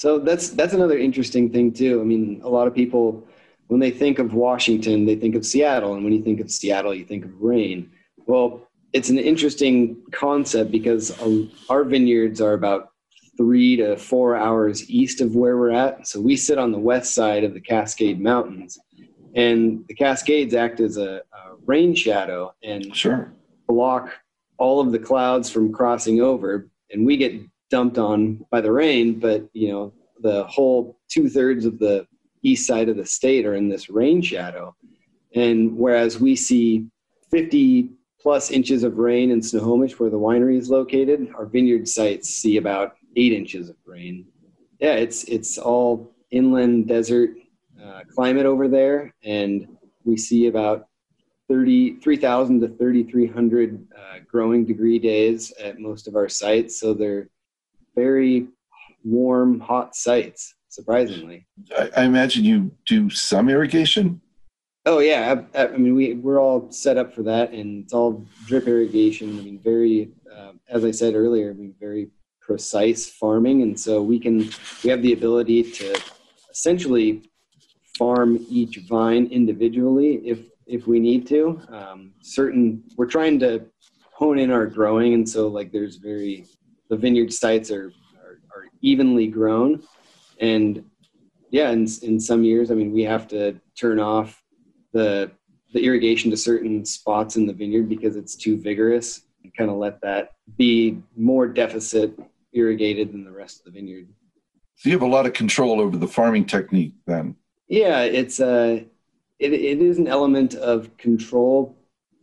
so 0.00 0.18
that's 0.18 0.48
that's 0.48 0.72
another 0.72 0.96
interesting 0.96 1.50
thing 1.50 1.74
too. 1.74 2.00
I 2.00 2.04
mean, 2.04 2.40
a 2.42 2.48
lot 2.48 2.66
of 2.66 2.74
people 2.74 3.28
when 3.66 3.80
they 3.80 3.90
think 3.90 4.18
of 4.18 4.32
Washington, 4.32 5.04
they 5.04 5.14
think 5.14 5.34
of 5.34 5.44
Seattle, 5.44 5.92
and 5.92 6.02
when 6.02 6.14
you 6.14 6.22
think 6.22 6.40
of 6.40 6.50
Seattle, 6.50 6.94
you 6.94 7.04
think 7.04 7.26
of 7.26 7.38
rain. 7.38 7.90
Well, 8.24 8.66
it's 8.94 9.10
an 9.10 9.18
interesting 9.18 9.98
concept 10.10 10.70
because 10.70 11.14
our 11.68 11.84
vineyards 11.84 12.40
are 12.40 12.54
about 12.54 12.89
three 13.40 13.74
to 13.74 13.96
four 13.96 14.36
hours 14.36 14.90
east 14.90 15.22
of 15.22 15.34
where 15.34 15.56
we're 15.56 15.70
at. 15.70 16.06
So 16.06 16.20
we 16.20 16.36
sit 16.36 16.58
on 16.58 16.72
the 16.72 16.78
west 16.78 17.14
side 17.14 17.42
of 17.42 17.54
the 17.54 17.60
Cascade 17.60 18.20
Mountains, 18.20 18.78
and 19.34 19.82
the 19.88 19.94
Cascades 19.94 20.52
act 20.52 20.78
as 20.78 20.98
a, 20.98 21.22
a 21.32 21.54
rain 21.64 21.94
shadow 21.94 22.54
and 22.62 22.94
sure. 22.94 23.32
block 23.66 24.12
all 24.58 24.78
of 24.78 24.92
the 24.92 24.98
clouds 24.98 25.48
from 25.48 25.72
crossing 25.72 26.20
over. 26.20 26.68
And 26.90 27.06
we 27.06 27.16
get 27.16 27.32
dumped 27.70 27.96
on 27.96 28.44
by 28.50 28.60
the 28.60 28.72
rain, 28.72 29.18
but 29.18 29.48
you 29.54 29.72
know 29.72 29.94
the 30.20 30.44
whole 30.44 30.98
two 31.08 31.30
thirds 31.30 31.64
of 31.64 31.78
the 31.78 32.06
east 32.42 32.66
side 32.66 32.90
of 32.90 32.98
the 32.98 33.06
state 33.06 33.46
are 33.46 33.54
in 33.54 33.70
this 33.70 33.88
rain 33.88 34.20
shadow, 34.20 34.76
and 35.34 35.74
whereas 35.78 36.20
we 36.20 36.36
see 36.36 36.88
50 37.30 37.88
plus 38.20 38.50
inches 38.50 38.82
of 38.82 38.98
rain 38.98 39.30
in 39.30 39.40
Snohomish, 39.40 39.98
where 39.98 40.10
the 40.10 40.18
winery 40.18 40.58
is 40.58 40.68
located, 40.68 41.32
our 41.34 41.46
vineyard 41.46 41.88
sites 41.88 42.28
see 42.28 42.58
about 42.58 42.96
eight 43.16 43.32
inches 43.32 43.68
of 43.68 43.76
rain. 43.84 44.26
Yeah, 44.78 44.94
it's 44.94 45.24
it's 45.24 45.58
all 45.58 46.12
inland 46.30 46.88
desert 46.88 47.30
uh, 47.82 48.02
climate 48.14 48.46
over 48.46 48.68
there, 48.68 49.14
and 49.24 49.68
we 50.04 50.16
see 50.16 50.46
about 50.46 50.86
3,000 51.48 52.60
to 52.60 52.68
3,300 52.68 53.88
uh, 53.96 54.18
growing 54.30 54.64
degree 54.64 55.00
days 55.00 55.52
at 55.60 55.80
most 55.80 56.06
of 56.06 56.14
our 56.14 56.28
sites. 56.28 56.78
So 56.78 56.94
they're 56.94 57.28
very 57.96 58.46
warm, 59.02 59.58
hot 59.58 59.96
sites. 59.96 60.54
Surprisingly, 60.68 61.48
I, 61.76 61.90
I 61.96 62.04
imagine 62.04 62.44
you 62.44 62.70
do 62.86 63.10
some 63.10 63.48
irrigation. 63.48 64.20
Oh 64.86 65.00
yeah, 65.00 65.42
I, 65.54 65.66
I, 65.66 65.76
mean 65.76 65.96
we 65.96 66.14
we're 66.14 66.40
all 66.40 66.70
set 66.70 66.96
up 66.96 67.12
for 67.12 67.24
that, 67.24 67.50
and 67.50 67.82
it's 67.82 67.92
all 67.92 68.24
drip 68.46 68.68
irrigation. 68.68 69.36
I 69.36 69.42
mean, 69.42 69.58
very 69.58 70.12
uh, 70.32 70.52
as 70.68 70.84
I 70.84 70.92
said 70.92 71.14
earlier, 71.14 71.50
I 71.50 71.54
mean 71.54 71.74
very 71.80 72.10
precise 72.50 73.08
farming, 73.08 73.62
and 73.62 73.78
so 73.78 74.02
we 74.02 74.18
can 74.18 74.38
we 74.82 74.90
have 74.90 75.02
the 75.02 75.12
ability 75.12 75.62
to 75.62 75.86
essentially 76.50 77.22
farm 77.96 78.44
each 78.48 78.78
vine 78.88 79.26
individually 79.26 80.14
if 80.24 80.40
if 80.66 80.88
we 80.88 80.98
need 80.98 81.28
to. 81.28 81.60
Um, 81.68 82.12
certain 82.22 82.82
we're 82.96 83.06
trying 83.06 83.38
to 83.40 83.66
hone 84.12 84.40
in 84.40 84.50
our 84.50 84.66
growing, 84.66 85.14
and 85.14 85.28
so 85.28 85.46
like 85.46 85.70
there's 85.70 85.94
very 85.94 86.44
the 86.88 86.96
vineyard 86.96 87.32
sites 87.32 87.70
are, 87.70 87.92
are, 88.20 88.40
are 88.52 88.64
evenly 88.82 89.28
grown. 89.28 89.80
And 90.40 90.84
yeah, 91.50 91.70
in, 91.70 91.86
in 92.02 92.18
some 92.18 92.42
years, 92.42 92.72
I 92.72 92.74
mean, 92.74 92.92
we 92.92 93.04
have 93.04 93.28
to 93.28 93.60
turn 93.78 94.00
off 94.00 94.42
the, 94.92 95.30
the 95.72 95.84
irrigation 95.84 96.32
to 96.32 96.36
certain 96.36 96.84
spots 96.84 97.36
in 97.36 97.46
the 97.46 97.52
vineyard 97.52 97.88
because 97.88 98.16
it's 98.16 98.34
too 98.34 98.56
vigorous 98.56 99.22
and 99.44 99.54
kind 99.56 99.70
of 99.70 99.76
let 99.76 100.00
that 100.00 100.32
be 100.58 100.98
more 101.16 101.46
deficit 101.46 102.18
irrigated 102.52 103.12
than 103.12 103.24
the 103.24 103.32
rest 103.32 103.60
of 103.60 103.66
the 103.66 103.70
vineyard. 103.80 104.08
So 104.76 104.88
you 104.88 104.94
have 104.94 105.02
a 105.02 105.06
lot 105.06 105.26
of 105.26 105.32
control 105.32 105.80
over 105.80 105.96
the 105.96 106.08
farming 106.08 106.46
technique 106.46 106.94
then. 107.06 107.36
Yeah, 107.68 108.00
it's 108.00 108.40
a, 108.40 108.78
uh, 108.78 108.80
it, 109.38 109.52
it 109.52 109.80
is 109.80 109.98
an 109.98 110.08
element 110.08 110.54
of 110.54 110.96
control, 110.96 111.76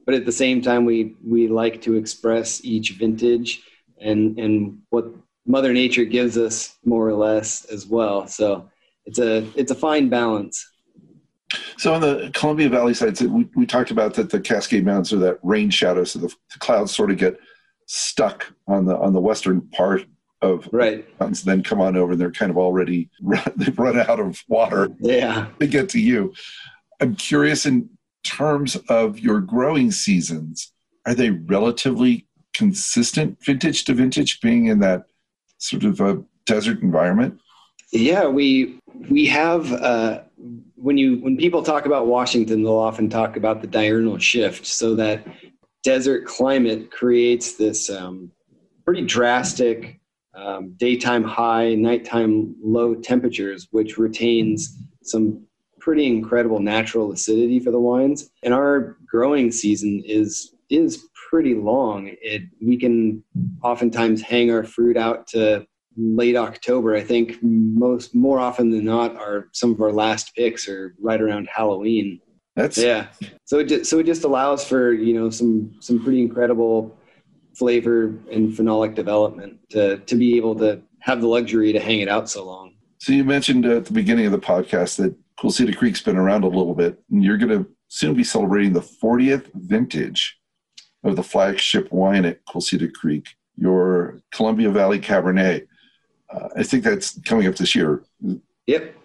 but 0.05 0.13
at 0.13 0.25
the 0.25 0.31
same 0.31 0.62
time, 0.62 0.86
we, 0.86 1.15
we 1.25 1.48
like 1.48 1.81
to 1.84 1.96
express 1.96 2.63
each 2.63 2.91
vintage 2.91 3.63
and 4.00 4.38
and 4.39 4.79
what 4.89 5.07
Mother 5.46 5.74
Nature 5.74 6.05
gives 6.05 6.38
us 6.38 6.75
more 6.86 7.07
or 7.07 7.13
less 7.13 7.65
as 7.65 7.88
well. 7.88 8.27
So 8.27 8.69
it's 9.05 9.19
a 9.19 9.48
it's 9.55 9.72
a 9.72 9.75
fine 9.75 10.10
balance. 10.10 10.69
So 11.77 11.93
on 11.93 12.01
the 12.01 12.29
Columbia 12.34 12.69
Valley 12.69 12.93
sides, 12.93 13.22
we, 13.22 13.48
we 13.55 13.65
talked 13.65 13.91
about 13.91 14.13
that 14.15 14.29
the 14.29 14.39
Cascade 14.39 14.86
Mountains 14.86 15.13
are 15.13 15.19
that 15.19 15.39
rain 15.43 15.69
shadow, 15.69 16.03
so 16.03 16.19
the, 16.19 16.27
the 16.27 16.60
clouds 16.60 16.93
sort 16.93 17.10
of 17.10 17.17
get 17.17 17.39
stuck 17.86 18.51
on 18.67 18.86
the 18.86 18.98
on 18.98 19.13
the 19.13 19.22
western 19.22 19.62
part 19.69 20.03
of 20.41 20.70
right 20.72 21.08
mountains, 21.20 21.44
then 21.44 21.63
come 21.63 21.82
on 21.82 21.96
over, 21.96 22.12
and 22.12 22.22
they're 22.22 22.32
kind 22.32 22.51
of 22.51 22.58
already 22.58 23.10
they've 23.56 23.77
run 23.77 24.00
out 24.00 24.20
of 24.20 24.44
water. 24.48 24.89
Yeah, 25.00 25.48
they 25.58 25.67
get 25.67 25.89
to 25.89 26.00
you. 26.00 26.34
I'm 27.00 27.15
curious 27.15 27.65
in 27.65 27.89
terms 28.24 28.75
of 28.89 29.20
your 29.20 29.39
growing 29.39 29.91
seasons, 29.91 30.72
are 31.06 31.13
they 31.13 31.29
relatively 31.29 32.27
consistent 32.53 33.38
vintage 33.44 33.86
to 33.86 33.94
vintage 33.94 34.41
being 34.41 34.67
in 34.67 34.79
that 34.79 35.06
sort 35.60 35.84
of 35.84 36.01
a 36.01 36.24
desert 36.46 36.82
environment? 36.82 37.39
Yeah, 37.91 38.27
we 38.27 38.79
we 39.10 39.25
have 39.27 39.72
uh, 39.72 40.22
when 40.75 40.98
you 40.98 41.17
when 41.17 41.38
people 41.38 41.63
talk 41.63 41.86
about 41.86 42.08
Washington, 42.08 42.63
they'll 42.63 42.74
often 42.74 43.10
talk 43.10 43.38
about 43.38 43.62
the 43.62 43.67
diurnal 43.67 44.17
shift. 44.17 44.65
So 44.65 44.96
that 44.96 45.25
desert 45.84 46.25
climate 46.25 46.91
creates 46.91 47.56
this 47.56 47.89
um, 47.89 48.32
pretty 48.84 49.06
drastic 49.06 49.97
um, 50.38 50.74
daytime 50.77 51.24
high, 51.24 51.74
nighttime 51.75 52.56
low 52.62 52.96
temperatures, 52.96 53.67
which 53.72 53.98
retains 53.98 54.77
some 55.03 55.44
pretty 55.79 56.06
incredible 56.06 56.60
natural 56.60 57.12
acidity 57.12 57.60
for 57.60 57.72
the 57.72 57.79
wines. 57.79 58.29
And 58.44 58.53
our 58.53 58.98
growing 59.06 59.51
season 59.51 60.03
is 60.06 60.53
is 60.70 61.08
pretty 61.29 61.56
long. 61.56 62.12
It 62.22 62.44
we 62.62 62.77
can 62.77 63.24
oftentimes 63.63 64.22
hang 64.22 64.51
our 64.51 64.63
fruit 64.63 64.98
out 64.98 65.27
to 65.27 65.65
late 65.98 66.36
October. 66.36 66.96
I 66.96 67.01
think 67.01 67.38
most 67.41 68.13
more 68.13 68.39
often 68.39 68.70
than 68.70 68.86
not, 68.86 69.15
our 69.15 69.48
some 69.53 69.72
of 69.72 69.82
our 69.82 69.91
last 69.91 70.36
picks 70.36 70.67
are 70.67 70.96
right 71.01 71.22
around 71.22 71.48
Halloween. 71.53 72.20
That's 72.56 72.77
yeah. 72.77 73.08
So 73.46 73.60
it 73.60 73.65
just, 73.65 73.89
so 73.89 74.00
it 74.00 74.06
just 74.06 74.24
allows 74.24 74.63
for 74.67 74.94
you 74.94 75.13
know 75.13 75.29
some 75.29 75.75
some 75.79 76.03
pretty 76.03 76.22
incredible 76.22 76.98
flavor 77.58 78.14
and 78.32 78.54
phenolic 78.54 78.94
development 78.94 79.58
to, 79.70 79.98
to 79.98 80.16
be 80.16 80.38
able 80.38 80.56
to 80.56 80.82
have 81.00 81.22
the 81.22 81.28
luxury 81.28 81.74
to 81.74 81.80
hang 81.80 82.02
it 82.02 82.08
out 82.08 82.30
so 82.30 82.46
long. 82.46 82.74
So 83.00 83.14
you 83.14 83.24
mentioned 83.24 83.66
at 83.66 83.86
the 83.86 83.94
beginning 83.94 84.26
of 84.26 84.32
the 84.32 84.40
podcast 84.40 84.98
that 84.98 85.16
Quilceda 85.40 85.76
Creek's 85.76 86.02
been 86.02 86.18
around 86.18 86.44
a 86.44 86.48
little 86.48 86.76
bit, 86.76 87.00
and 87.12 87.24
you're 87.24 87.38
going 87.38 87.64
to 87.64 87.70
soon 87.88 88.14
be 88.14 88.24
celebrating 88.24 88.74
the 88.74 88.82
40th 88.82 89.50
vintage 89.54 90.38
of 91.04 91.16
the 91.16 91.24
flagship 91.24 91.92
wine 91.92 92.26
at 92.26 92.46
Quilceda 92.46 92.92
Creek, 92.94 93.28
your 93.56 94.20
Columbia 94.32 94.70
Valley 94.70 95.00
Cabernet. 95.00 95.68
Uh, 96.30 96.50
I 96.58 96.64
think 96.64 96.84
that's 96.84 97.20
coming 97.22 97.48
up 97.48 97.56
this 97.56 97.76
year. 97.76 98.04
Yep. 98.66 98.96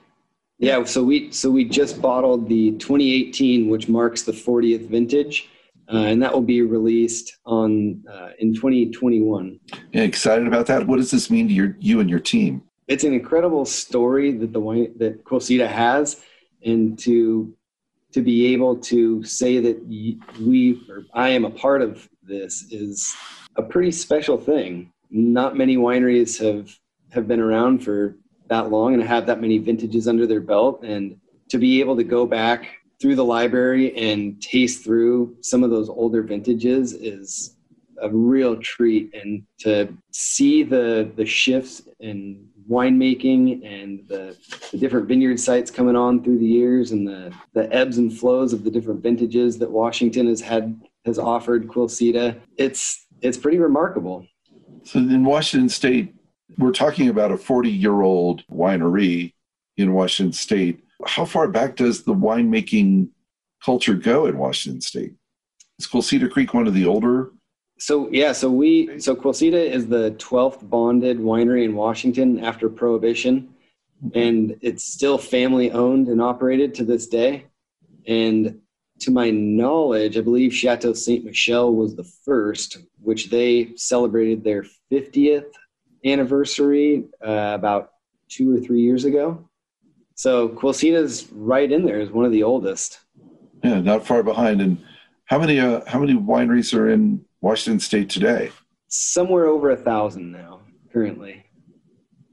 Yeah, 0.59 0.85
so 0.85 1.03
we 1.03 1.33
so 1.33 1.51
we 1.51 1.65
just 1.65 2.01
bottled 2.01 2.49
the 2.49 2.73
2018, 2.73 3.69
which 3.69 3.89
marks 3.89 4.23
the 4.23 4.33
40th 4.33 4.89
vintage, 4.89 5.49
uh, 5.93 5.97
and 5.97 6.23
that 6.23 6.33
will 6.33 6.41
be 6.41 6.63
released 6.63 7.39
on 7.45 8.03
uh, 8.11 8.31
in 8.39 8.55
2021. 8.55 9.61
Yeah, 9.93 10.03
excited 10.03 10.47
about 10.47 10.67
that. 10.67 10.87
What 10.87 10.97
does 10.97 11.11
this 11.11 11.31
mean 11.31 11.49
to 11.49 11.55
your 11.55 11.77
you 11.81 12.01
and 12.01 12.09
your 12.09 12.21
team? 12.21 12.63
It's 12.89 13.05
an 13.05 13.13
incredible 13.13 13.65
story 13.65 14.33
that 14.33 14.53
the 14.53 14.61
wine 14.61 14.95
that 14.99 15.25
Quilceda 15.25 15.69
has, 15.69 16.23
and 16.65 16.99
to 17.01 17.55
to 18.13 18.23
be 18.23 18.53
able 18.53 18.77
to 18.77 19.23
say 19.25 19.59
that 19.59 19.85
we 19.87 20.81
or 20.89 21.05
I 21.15 21.29
am 21.31 21.45
a 21.45 21.51
part 21.51 21.83
of 21.83 22.09
this 22.23 22.67
is 22.71 23.15
a 23.57 23.63
pretty 23.63 23.91
special 23.91 24.39
thing. 24.39 24.93
Not 25.11 25.57
many 25.57 25.77
wineries 25.77 26.39
have 26.43 26.75
have 27.11 27.29
been 27.29 27.41
around 27.41 27.85
for 27.85 28.17
that 28.49 28.71
long 28.71 28.95
and 28.95 29.03
have 29.03 29.27
that 29.27 29.41
many 29.41 29.59
vintages 29.59 30.09
under 30.09 30.27
their 30.27 30.41
belt 30.41 30.83
and 30.85 31.17
to 31.49 31.59
be 31.59 31.81
able 31.81 31.97
to 31.97 32.05
go 32.05 32.27
back 32.27 32.67
through 33.03 33.17
the 33.17 33.25
library 33.25 33.95
and 33.99 34.41
taste 34.41 34.85
through 34.85 35.37
some 35.41 35.65
of 35.65 35.71
those 35.71 35.89
older 35.89 36.23
vintages 36.23 36.93
is 36.93 37.57
a 38.01 38.09
real 38.09 38.57
treat 38.57 39.13
and 39.13 39.45
to 39.59 39.93
see 40.13 40.63
the 40.63 41.11
the 41.17 41.27
shifts 41.27 41.83
in 41.99 42.47
winemaking 42.71 43.65
and 43.67 44.07
the, 44.07 44.37
the 44.71 44.79
different 44.79 45.09
vineyard 45.09 45.39
sites 45.39 45.69
coming 45.71 45.97
on 45.97 46.23
through 46.23 46.39
the 46.39 46.47
years 46.47 46.93
and 46.93 47.07
the, 47.07 47.33
the 47.55 47.73
ebbs 47.75 47.99
and 47.99 48.17
flows 48.17 48.53
of 48.53 48.63
the 48.63 48.71
different 48.71 49.03
vintages 49.03 49.59
that 49.59 49.71
Washington 49.71 50.29
has 50.29 50.41
had 50.41 50.81
has 51.05 51.19
offered 51.19 51.67
Quilceda. 51.67 52.41
It's 52.57 53.07
it's 53.21 53.37
pretty 53.37 53.59
remarkable. 53.59 54.27
So 54.85 55.01
in 55.01 55.25
Washington 55.25 55.69
State, 55.69 56.15
we're 56.57 56.73
talking 56.73 57.09
about 57.09 57.33
a 57.33 57.37
40 57.37 57.69
year 57.69 58.03
old 58.03 58.45
winery 58.47 59.35
in 59.77 59.93
Washington 59.93 60.33
State. 60.33 60.85
How 61.07 61.25
far 61.25 61.49
back 61.49 61.77
does 61.77 62.05
the 62.05 62.15
winemaking 62.15 63.09
culture 63.65 63.95
go 63.95 64.27
in 64.27 64.39
Washington 64.39 64.81
State? 64.81 65.15
Is 65.79 65.87
Quilceda 65.87 66.31
Creek 66.31 66.55
one 66.55 66.67
of 66.67 66.75
the 66.75 66.87
older? 66.87 67.33
So 67.79 68.09
yeah, 68.13 68.33
so 68.33 68.51
we 68.51 69.01
so 69.01 69.17
Quilceda 69.17 69.55
is 69.55 69.89
the 69.89 70.13
12th 70.13 70.69
bonded 70.69 71.19
winery 71.19 71.65
in 71.65 71.75
Washington 71.75 72.45
after 72.45 72.69
Prohibition, 72.69 73.55
and 74.15 74.57
it's 74.61 74.85
still 74.85 75.19
family 75.19 75.73
owned 75.73 76.09
and 76.09 76.23
operated 76.23 76.75
to 76.77 76.85
this 76.85 77.09
day. 77.09 77.47
And 78.07 78.61
to 79.01 79.11
my 79.11 79.31
knowledge, 79.31 80.17
I 80.17 80.21
believe 80.21 80.55
Chateau 80.55 80.93
Saint 80.93 81.25
Michelle 81.25 81.75
was 81.75 81.97
the 81.97 82.05
first, 82.25 82.79
which 83.01 83.31
they 83.31 83.73
celebrated 83.75 84.45
their 84.45 84.65
50th 84.93 85.51
anniversary 86.05 87.07
uh, 87.25 87.53
about 87.55 87.95
two 88.29 88.57
or 88.57 88.61
three 88.61 88.81
years 88.81 89.05
ago. 89.05 89.49
So 90.15 90.49
Quilceda's 90.51 91.29
right 91.33 91.71
in 91.71 91.85
there 91.85 92.01
is 92.01 92.11
one 92.11 92.25
of 92.25 92.33
the 92.33 92.43
oldest. 92.43 93.01
Yeah, 93.65 93.81
not 93.81 94.07
far 94.07 94.23
behind. 94.23 94.61
And 94.61 94.83
how 95.27 95.39
many 95.39 95.61
uh, 95.61 95.81
how 95.87 95.99
many 95.99 96.15
wineries 96.15 96.77
are 96.77 96.91
in 96.91 97.25
Washington 97.41 97.81
State 97.81 98.11
today? 98.11 98.51
Somewhere 98.89 99.47
over 99.47 99.71
a 99.71 99.77
thousand 99.77 100.33
now, 100.33 100.61
currently. 100.93 101.45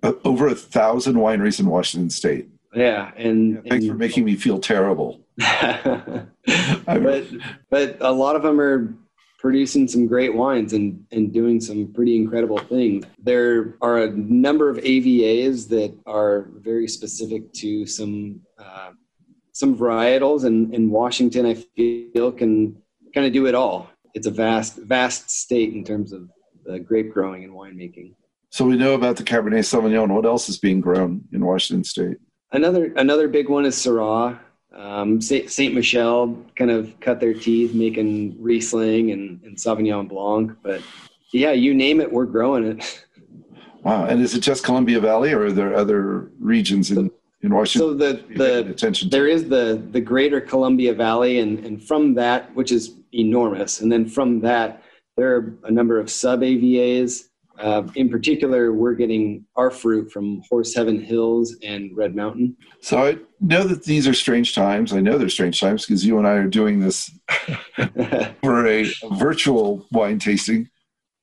Uh, 0.03 0.13
over 0.23 0.47
a 0.47 0.55
thousand 0.55 1.15
wineries 1.15 1.59
in 1.59 1.67
Washington 1.67 2.09
State. 2.09 2.49
Yeah, 2.73 3.11
and 3.15 3.55
yeah, 3.55 3.61
thanks 3.69 3.85
and, 3.85 3.93
for 3.93 3.97
making 3.97 4.25
me 4.25 4.35
feel 4.35 4.59
terrible. 4.59 5.21
but 5.37 7.25
but 7.69 7.97
a 8.01 8.11
lot 8.11 8.35
of 8.35 8.43
them 8.43 8.59
are 8.59 8.93
producing 9.39 9.87
some 9.87 10.05
great 10.05 10.35
wines 10.35 10.73
and, 10.73 11.03
and 11.11 11.33
doing 11.33 11.61
some 11.61 11.91
pretty 11.93 12.15
incredible 12.15 12.57
things. 12.57 13.05
There 13.23 13.75
are 13.81 14.03
a 14.03 14.11
number 14.11 14.69
of 14.69 14.77
AVAs 14.77 15.67
that 15.69 15.97
are 16.05 16.49
very 16.57 16.87
specific 16.87 17.51
to 17.53 17.85
some 17.85 18.41
uh, 18.59 18.91
some 19.53 19.77
varietals, 19.77 20.45
and, 20.45 20.73
and 20.73 20.89
Washington, 20.89 21.45
I 21.45 21.55
feel, 21.75 22.31
can 22.31 22.81
kind 23.13 23.27
of 23.27 23.33
do 23.33 23.45
it 23.47 23.55
all. 23.55 23.89
It's 24.13 24.25
a 24.25 24.31
vast, 24.31 24.77
vast 24.77 25.29
state 25.29 25.73
in 25.73 25.83
terms 25.83 26.13
of 26.13 26.29
the 26.63 26.79
grape 26.79 27.11
growing 27.11 27.43
and 27.43 27.51
winemaking. 27.51 28.13
So 28.51 28.63
we 28.63 28.77
know 28.77 28.93
about 28.93 29.17
the 29.17 29.23
Cabernet 29.23 29.65
Sauvignon. 29.65 30.09
What 30.15 30.25
else 30.25 30.47
is 30.47 30.57
being 30.57 30.79
grown 30.79 31.25
in 31.33 31.45
Washington 31.45 31.83
State? 31.83 32.17
Another 32.51 32.93
another 32.95 33.27
big 33.27 33.49
one 33.49 33.65
is 33.65 33.75
Syrah. 33.75 34.39
Um, 34.75 35.19
Saint 35.19 35.73
Michelle 35.73 36.37
kind 36.55 36.69
of 36.69 36.97
cut 36.99 37.19
their 37.19 37.33
teeth 37.33 37.73
making 37.73 38.35
Riesling 38.39 39.11
and, 39.11 39.41
and 39.43 39.57
Sauvignon 39.57 40.07
Blanc, 40.07 40.55
but 40.61 40.81
yeah, 41.33 41.51
you 41.51 41.73
name 41.73 42.01
it, 42.01 42.11
we're 42.11 42.25
growing 42.25 42.65
it. 42.65 43.05
Wow! 43.83 44.07
And 44.07 44.21
is 44.21 44.35
it 44.35 44.41
just 44.41 44.65
Columbia 44.65 44.99
Valley, 44.99 45.31
or 45.31 45.45
are 45.45 45.51
there 45.53 45.73
other 45.73 46.31
regions 46.37 46.91
in, 46.91 47.09
in 47.41 47.53
Washington? 47.53 47.91
So 47.91 47.93
the 47.93 48.23
the 48.35 48.69
attention 48.69 49.09
there 49.09 49.25
is 49.25 49.47
the 49.47 49.81
the 49.91 50.01
Greater 50.01 50.41
Columbia 50.41 50.93
Valley, 50.93 51.39
and 51.39 51.59
and 51.65 51.81
from 51.81 52.13
that, 52.15 52.53
which 52.55 52.73
is 52.73 52.95
enormous, 53.13 53.79
and 53.79 53.89
then 53.89 54.05
from 54.05 54.41
that, 54.41 54.83
there 55.15 55.33
are 55.33 55.57
a 55.63 55.71
number 55.71 55.97
of 55.97 56.09
sub 56.09 56.41
AVAs 56.41 57.29
uh, 57.59 57.83
in 57.95 58.09
particular, 58.09 58.71
we're 58.71 58.93
getting 58.93 59.45
our 59.55 59.69
fruit 59.69 60.11
from 60.11 60.41
Horse 60.49 60.73
Heaven 60.73 60.99
Hills 60.99 61.55
and 61.61 61.95
Red 61.95 62.15
Mountain. 62.15 62.55
So 62.81 63.05
I 63.05 63.17
know 63.41 63.63
that 63.63 63.83
these 63.83 64.07
are 64.07 64.13
strange 64.13 64.55
times. 64.55 64.93
I 64.93 65.01
know 65.01 65.17
they're 65.17 65.29
strange 65.29 65.59
times 65.59 65.85
because 65.85 66.05
you 66.05 66.17
and 66.17 66.27
I 66.27 66.33
are 66.33 66.47
doing 66.47 66.79
this 66.79 67.11
for 68.41 68.65
a, 68.65 68.85
virtual 69.13 69.85
wine 69.91 70.19
tasting. 70.19 70.69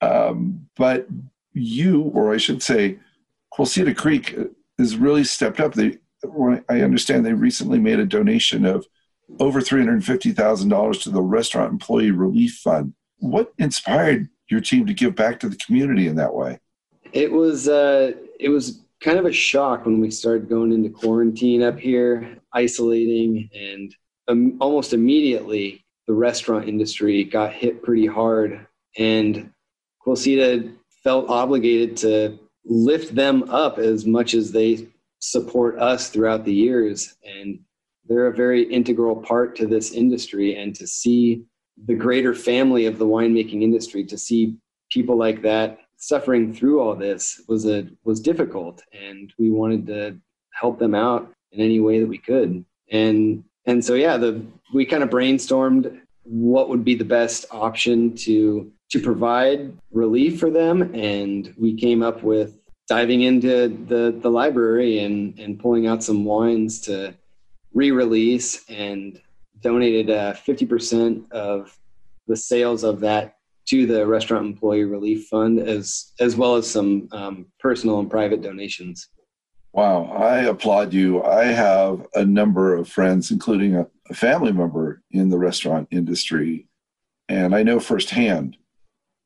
Um, 0.03 0.69
but 0.77 1.07
you, 1.55 2.03
or 2.03 2.35
I 2.35 2.37
should 2.37 2.63
say, 2.63 2.99
Quilceda 3.55 3.97
Creek 3.97 4.37
has 4.79 4.97
really 4.97 5.25
stepped 5.25 5.59
up. 5.59 5.73
They, 5.73 5.99
I 6.69 6.83
understand 6.83 7.25
they 7.25 7.33
recently 7.33 7.79
made 7.79 7.99
a 7.99 8.05
donation 8.05 8.67
of 8.67 8.87
over 9.41 9.61
$350,000 9.61 11.03
to 11.03 11.11
the 11.11 11.23
Restaurant 11.23 11.73
Employee 11.73 12.11
Relief 12.11 12.61
Fund. 12.63 12.93
What 13.19 13.55
inspired 13.59 14.29
your 14.49 14.61
team 14.61 14.87
to 14.87 14.95
give 14.95 15.15
back 15.15 15.41
to 15.41 15.49
the 15.49 15.57
community 15.57 16.07
in 16.07 16.17
that 16.17 16.35
way? 16.35 16.59
It 17.13 17.31
was 17.31 17.69
uh, 17.69 18.13
it 18.39 18.49
was 18.49 18.83
kind 19.01 19.19
of 19.19 19.27
a 19.27 19.33
shock 19.33 19.85
when 19.85 20.01
we 20.01 20.11
started 20.11 20.49
going 20.49 20.73
into 20.73 20.91
quarantine 20.91 21.63
up 21.63 21.79
here, 21.79 22.39
isolating, 22.53 23.49
and 23.55 23.95
um, 24.29 24.57
almost 24.61 24.93
immediately 24.93 25.85
the 26.07 26.15
restaurant 26.15 26.69
industry 26.69 27.25
got 27.25 27.53
hit 27.53 27.83
pretty 27.83 28.07
hard, 28.07 28.67
and 28.97 29.51
Quilceda 30.05 30.73
felt 31.03 31.29
obligated 31.29 31.97
to 31.99 32.39
lift 32.65 33.15
them 33.15 33.49
up 33.51 33.79
as 33.79 34.07
much 34.07 34.35
as 34.35 34.51
they 34.51 34.89
support 35.19 35.79
us 35.79 36.11
throughout 36.11 36.45
the 36.45 36.55
years, 36.55 37.17
and 37.25 37.59
they're 38.09 38.29
a 38.29 38.37
very 38.37 38.63
integral 38.63 39.17
part 39.17 39.57
to 39.57 39.67
this 39.67 39.93
industry, 39.93 40.57
and 40.57 40.75
to 40.77 40.87
see 40.87 41.45
the 41.85 41.95
greater 41.95 42.35
family 42.35 42.87
of 42.87 42.99
the 42.99 43.07
winemaking 43.07 43.63
industry 43.63 44.05
to 44.05 44.17
see 44.17 44.57
people 44.91 45.17
like 45.17 45.43
that 45.43 45.79
suffering 45.99 46.53
through 46.53 46.81
all 46.81 46.95
this 46.95 47.43
was 47.49 47.67
a 47.67 47.89
was 48.05 48.21
difficult. 48.21 48.83
And 48.93 49.33
we 49.39 49.51
wanted 49.51 49.87
to 49.89 50.19
help 50.53 50.79
them 50.79 50.95
out 50.95 51.33
in 51.53 51.61
any 51.61 51.81
way 51.81 52.01
that 52.01 52.09
we 52.09 52.19
could. 52.19 52.65
And 52.91 53.45
and 53.67 53.85
so 53.85 53.95
yeah 53.95 54.17
the 54.17 54.43
we 54.73 54.85
kind 54.87 55.03
of 55.03 55.11
brainstormed 55.11 56.01
what 56.23 56.69
would 56.69 56.85
be 56.85 56.95
the 56.95 57.05
best 57.05 57.47
option 57.51 58.15
to 58.17 58.71
to 58.91 59.01
provide 59.01 59.73
relief 59.91 60.39
for 60.39 60.51
them. 60.51 60.95
And 60.95 61.53
we 61.59 61.75
came 61.75 62.03
up 62.03 62.23
with 62.23 62.59
diving 62.89 63.23
into 63.23 63.69
the 63.87 64.17
the 64.21 64.31
library 64.31 65.01
and 65.01 65.39
and 65.39 65.59
pulling 65.59 65.87
out 65.87 66.05
some 66.05 66.25
wines 66.25 66.81
to 66.81 67.15
re-release 67.75 68.65
and 68.71 69.21
donated 69.61 70.11
uh, 70.11 70.35
50% 70.35 71.31
of 71.33 71.77
the 72.27 72.37
sales 72.37 72.85
of 72.85 73.01
that 73.01 73.37
to 73.67 73.87
the 73.87 74.07
restaurant 74.07 74.47
employee 74.47 74.85
relief 74.85 75.27
fund 75.27 75.59
as 75.59 76.13
as 76.21 76.37
well 76.37 76.55
as 76.55 76.71
some 76.71 77.09
um, 77.13 77.47
personal 77.59 77.99
and 77.99 78.11
private 78.11 78.43
donations. 78.43 79.09
Wow 79.73 80.05
i 80.05 80.39
applaud 80.39 80.93
you. 80.93 81.23
I 81.23 81.45
have 81.45 82.07
a 82.15 82.25
number 82.25 82.75
of 82.77 82.89
friends 82.89 83.31
including 83.31 83.77
a, 83.77 83.87
a 84.09 84.15
family 84.15 84.53
member 84.53 85.03
in 85.11 85.31
the 85.31 85.39
restaurant 85.39 85.89
industry 85.91 86.69
and 87.29 87.55
i 87.55 87.63
know 87.65 87.81
firsthand 87.81 88.57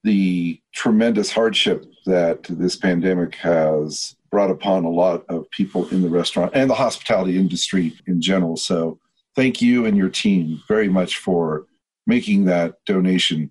the 0.05 0.61
tremendous 0.73 1.31
hardship 1.31 1.85
that 2.07 2.45
this 2.45 2.77
pandemic 2.77 3.35
has 3.37 4.17
brought 4.31 4.51
upon 4.51 4.85
a 4.85 4.91
lot 4.91 5.25
of 5.29 5.51
people 5.51 5.89
in 5.89 6.03
the 6.03 6.09
restaurant 6.09 6.53
and 6.55 6.71
the 6.71 6.75
hospitality 6.75 7.37
industry 7.37 7.93
in 8.07 8.21
general. 8.21 8.57
So 8.57 8.99
thank 9.37 9.61
you 9.63 9.87
and 9.87 9.97
your 9.97 10.09
team 10.09 10.63
very 10.69 10.89
much 10.89 11.17
for 11.19 11.67
making 12.07 12.45
that 12.45 12.75
donation 12.87 13.51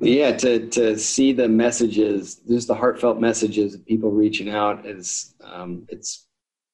Yeah, 0.00 0.36
to 0.38 0.68
to 0.70 0.98
see 0.98 1.32
the 1.32 1.48
messages, 1.48 2.36
just 2.48 2.68
the 2.68 2.74
heartfelt 2.74 3.20
messages 3.20 3.74
of 3.74 3.86
people 3.86 4.10
reaching 4.10 4.50
out 4.50 4.84
is 4.86 5.34
um, 5.42 5.86
it's 5.88 6.26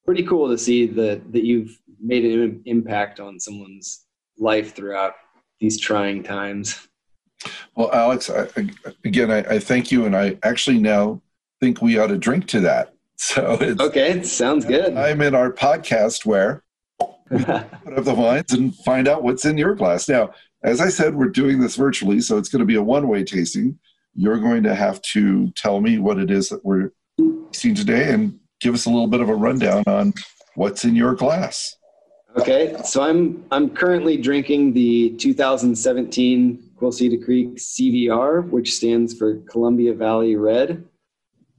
pretty 0.05 0.25
cool 0.25 0.49
to 0.49 0.59
see 0.59 0.87
that 0.87 1.33
that 1.33 1.45
you've 1.45 1.79
made 2.01 2.25
an 2.25 2.63
impact 2.65 3.21
on 3.21 3.39
someone's 3.39 4.07
life 4.39 4.75
throughout 4.75 5.15
these 5.61 5.79
trying 5.79 6.23
times. 6.23 6.89
Well, 7.77 7.91
Alex, 7.93 8.31
I, 8.31 8.49
again, 9.05 9.31
I, 9.31 9.39
I, 9.39 9.59
thank 9.59 9.91
you, 9.91 10.07
and 10.07 10.17
I 10.17 10.39
actually 10.43 10.79
now 10.79 11.23
think 11.61 11.81
we 11.81 11.99
ought 11.99 12.09
to 12.09 12.19
drink 12.19 12.47
to 12.49 12.61
that. 12.61 12.95
So 13.23 13.59
okay, 13.79 14.23
sounds 14.23 14.65
good. 14.65 14.97
I'm 14.97 15.21
in 15.21 15.35
our 15.35 15.53
podcast 15.53 16.25
where 16.25 16.63
put 17.85 17.99
up 17.99 18.05
the 18.05 18.15
wines 18.15 18.53
and 18.53 18.75
find 18.77 19.07
out 19.07 19.23
what's 19.23 19.45
in 19.45 19.57
your 19.57 19.75
glass. 19.75 20.09
Now, 20.09 20.31
as 20.63 20.81
I 20.81 20.89
said, 20.89 21.15
we're 21.15 21.29
doing 21.29 21.61
this 21.61 21.77
virtually, 21.77 22.21
so 22.21 22.37
it's 22.37 22.49
going 22.49 22.61
to 22.61 22.67
be 22.67 22.75
a 22.75 22.83
one-way 22.83 23.25
tasting. 23.25 23.79
You're 24.15 24.39
going 24.39 24.63
to 24.65 24.75
have 24.75 25.01
to 25.03 25.51
tell 25.53 25.81
me 25.81 25.99
what 25.99 26.19
it 26.19 26.31
is 26.31 26.49
that 26.49 26.65
we're 26.65 26.91
tasting 27.53 27.75
today, 27.75 28.13
and 28.13 28.39
give 28.61 28.75
us 28.75 28.87
a 28.87 28.91
little 28.91 29.07
bit 29.07 29.21
of 29.21 29.29
a 29.29 29.35
rundown 29.35 29.85
on 29.87 30.13
what's 30.55 30.85
in 30.85 30.97
your 30.97 31.15
glass. 31.15 31.77
Okay, 32.37 32.77
so 32.85 33.03
I'm 33.03 33.45
I'm 33.51 33.71
currently 33.71 34.17
drinking 34.17 34.73
the 34.73 35.11
2017 35.17 36.71
Quilceda 36.77 37.25
Creek 37.25 37.57
CVR, 37.57 38.49
which 38.49 38.75
stands 38.75 39.17
for 39.17 39.37
Columbia 39.51 39.95
Valley 39.95 40.37
Red. 40.37 40.85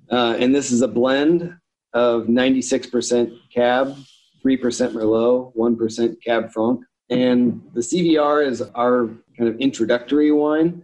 Uh, 0.09 0.35
and 0.39 0.53
this 0.53 0.71
is 0.71 0.81
a 0.81 0.87
blend 0.87 1.55
of 1.93 2.23
96% 2.23 3.37
Cab, 3.53 3.95
3% 4.43 4.93
Merlot, 4.93 5.55
1% 5.55 6.23
Cab 6.23 6.51
Franc. 6.51 6.81
And 7.09 7.61
the 7.73 7.81
CVR 7.81 8.45
is 8.45 8.61
our 8.75 9.07
kind 9.37 9.49
of 9.49 9.59
introductory 9.59 10.31
wine. 10.31 10.83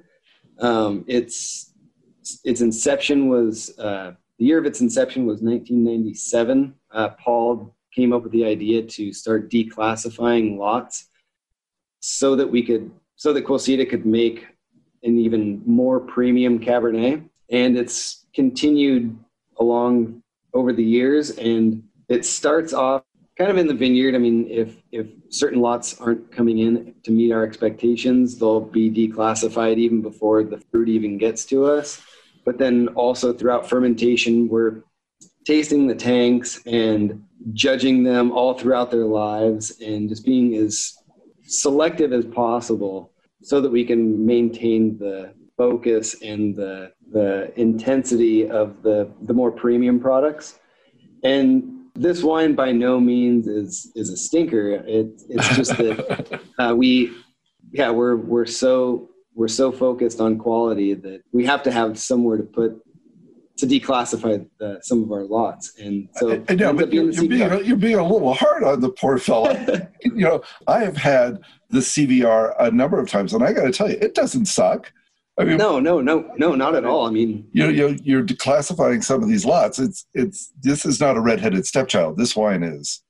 Um, 0.60 1.06
its 1.08 1.74
its 2.44 2.60
inception 2.60 3.30
was 3.30 3.78
uh, 3.80 4.12
the 4.38 4.46
year 4.46 4.58
of 4.58 4.66
its 4.66 4.82
inception 4.82 5.26
was 5.26 5.42
1997. 5.42 6.74
Uh, 6.92 7.10
Paul 7.24 7.74
came 7.96 8.12
up 8.12 8.24
with 8.24 8.34
the 8.34 8.46
idea 8.46 8.84
to 8.84 9.14
start 9.14 9.50
declassifying 9.50 10.58
lots 10.58 11.08
so 12.02 12.36
that 12.36 12.48
we 12.50 12.62
could 12.64 12.92
so 13.16 13.34
that 13.34 13.46
Quilceda 13.46 13.90
could 13.90 14.06
make 14.06 14.46
an 15.04 15.18
even 15.18 15.62
more 15.66 16.00
premium 16.00 16.60
Cabernet. 16.60 17.28
And 17.50 17.78
it's 17.78 18.26
continued 18.34 19.18
along 19.60 20.22
over 20.54 20.74
the 20.74 20.84
years. 20.84 21.32
And 21.32 21.84
it 22.10 22.26
starts 22.26 22.74
off 22.74 23.04
kind 23.38 23.52
of 23.52 23.58
in 23.58 23.68
the 23.68 23.74
vineyard. 23.74 24.16
I 24.16 24.18
mean, 24.18 24.48
if, 24.50 24.78
if 24.92 25.08
certain 25.30 25.62
lots 25.62 26.00
aren't 26.02 26.32
coming 26.32 26.60
in 26.60 26.96
to 27.04 27.12
meet 27.12 27.32
our 27.32 27.44
expectations, 27.44 28.40
they'll 28.40 28.62
be 28.62 28.90
declassified 28.90 29.78
even 29.78 30.02
before 30.02 30.44
the 30.44 30.60
fruit 30.72 30.90
even 30.90 31.18
gets 31.18 31.46
to 31.46 31.66
us. 31.66 32.02
But 32.46 32.58
then 32.58 32.88
also 32.90 33.34
throughout 33.34 33.70
fermentation, 33.70 34.48
we're 34.48 34.84
tasting 35.46 35.86
the 35.86 35.96
tanks 35.96 36.62
and 36.66 37.24
judging 37.54 38.04
them 38.04 38.32
all 38.32 38.54
throughout 38.54 38.90
their 38.90 39.06
lives 39.06 39.80
and 39.82 40.10
just 40.10 40.26
being 40.26 40.56
as 40.56 40.98
selective 41.44 42.12
as 42.12 42.26
possible 42.26 43.12
so 43.42 43.62
that 43.62 43.70
we 43.70 43.86
can 43.86 44.26
maintain 44.26 44.98
the 44.98 45.34
focus 45.58 46.22
and 46.22 46.56
the 46.56 46.92
the 47.12 47.52
intensity 47.60 48.50
of 48.50 48.82
the 48.84 49.10
the 49.22 49.34
more 49.34 49.52
premium 49.52 50.00
products 50.00 50.60
and 51.24 51.77
this 51.98 52.24
wine 52.24 52.56
by 52.56 52.72
no 52.72 53.00
means 53.00 53.48
is 53.48 53.92
is 53.96 54.10
a 54.10 54.18
stinker 54.18 54.72
it, 54.72 55.22
it's 55.30 55.56
just 55.56 55.78
that 55.78 56.42
uh, 56.60 56.74
we 56.76 57.14
yeah 57.72 57.90
we're 57.90 58.16
we're 58.16 58.46
so 58.46 59.10
we're 59.34 59.48
so 59.48 59.72
focused 59.72 60.20
on 60.20 60.38
quality 60.38 60.94
that 60.94 61.22
we 61.32 61.46
have 61.46 61.62
to 61.64 61.72
have 61.72 62.00
somewhere 62.00 62.38
to 62.38 62.44
put 62.44 62.82
to 63.58 63.66
declassify 63.66 64.46
the, 64.60 64.80
some 64.84 65.04
of 65.04 65.12
our 65.12 65.24
lots. 65.24 65.74
And 65.80 66.08
so 66.14 66.32
I, 66.32 66.42
I 66.50 66.56
know, 66.56 66.74
but 66.74 66.94
you're, 66.94 67.10
you're 67.10 67.28
being, 67.28 67.66
you're 67.66 67.76
being 67.76 67.96
a 67.98 68.08
little 68.08 68.34
hard 68.34 68.64
on 68.64 68.82
the 68.82 68.90
poor 68.90 69.18
fellow. 69.18 69.52
you 70.04 70.12
know, 70.14 70.44
I 70.68 70.84
have 70.84 70.96
had 70.96 71.40
the 71.70 71.80
CVR 71.80 72.54
a 72.60 72.72
number 72.72 73.00
of 73.00 73.10
times, 73.10 73.34
and 73.34 73.44
I 73.44 73.54
got 73.54 73.64
to 73.64 73.72
tell 73.72 73.90
you, 73.90 73.98
it 74.00 74.14
doesn't 74.14 74.46
suck. 74.46 74.92
I 75.40 75.44
mean, 75.44 75.58
no, 75.58 75.80
no, 75.80 76.02
no, 76.02 76.32
no, 76.38 76.56
not 76.56 76.74
at 76.74 76.84
all. 76.84 77.06
I 77.06 77.12
mean, 77.12 77.48
you 77.52 77.70
you're, 77.70 77.92
you're 78.04 78.24
declassifying 78.24 79.04
some 79.04 79.22
of 79.22 79.30
these 79.30 79.46
lots. 79.46 79.78
It's 79.78 80.08
it's 80.16 80.52
this 80.62 80.84
is 80.84 81.00
not 81.00 81.16
a 81.16 81.22
redheaded 81.22 81.66
stepchild. 81.66 82.18
This 82.18 82.36
wine 82.36 82.64
is 82.64 83.04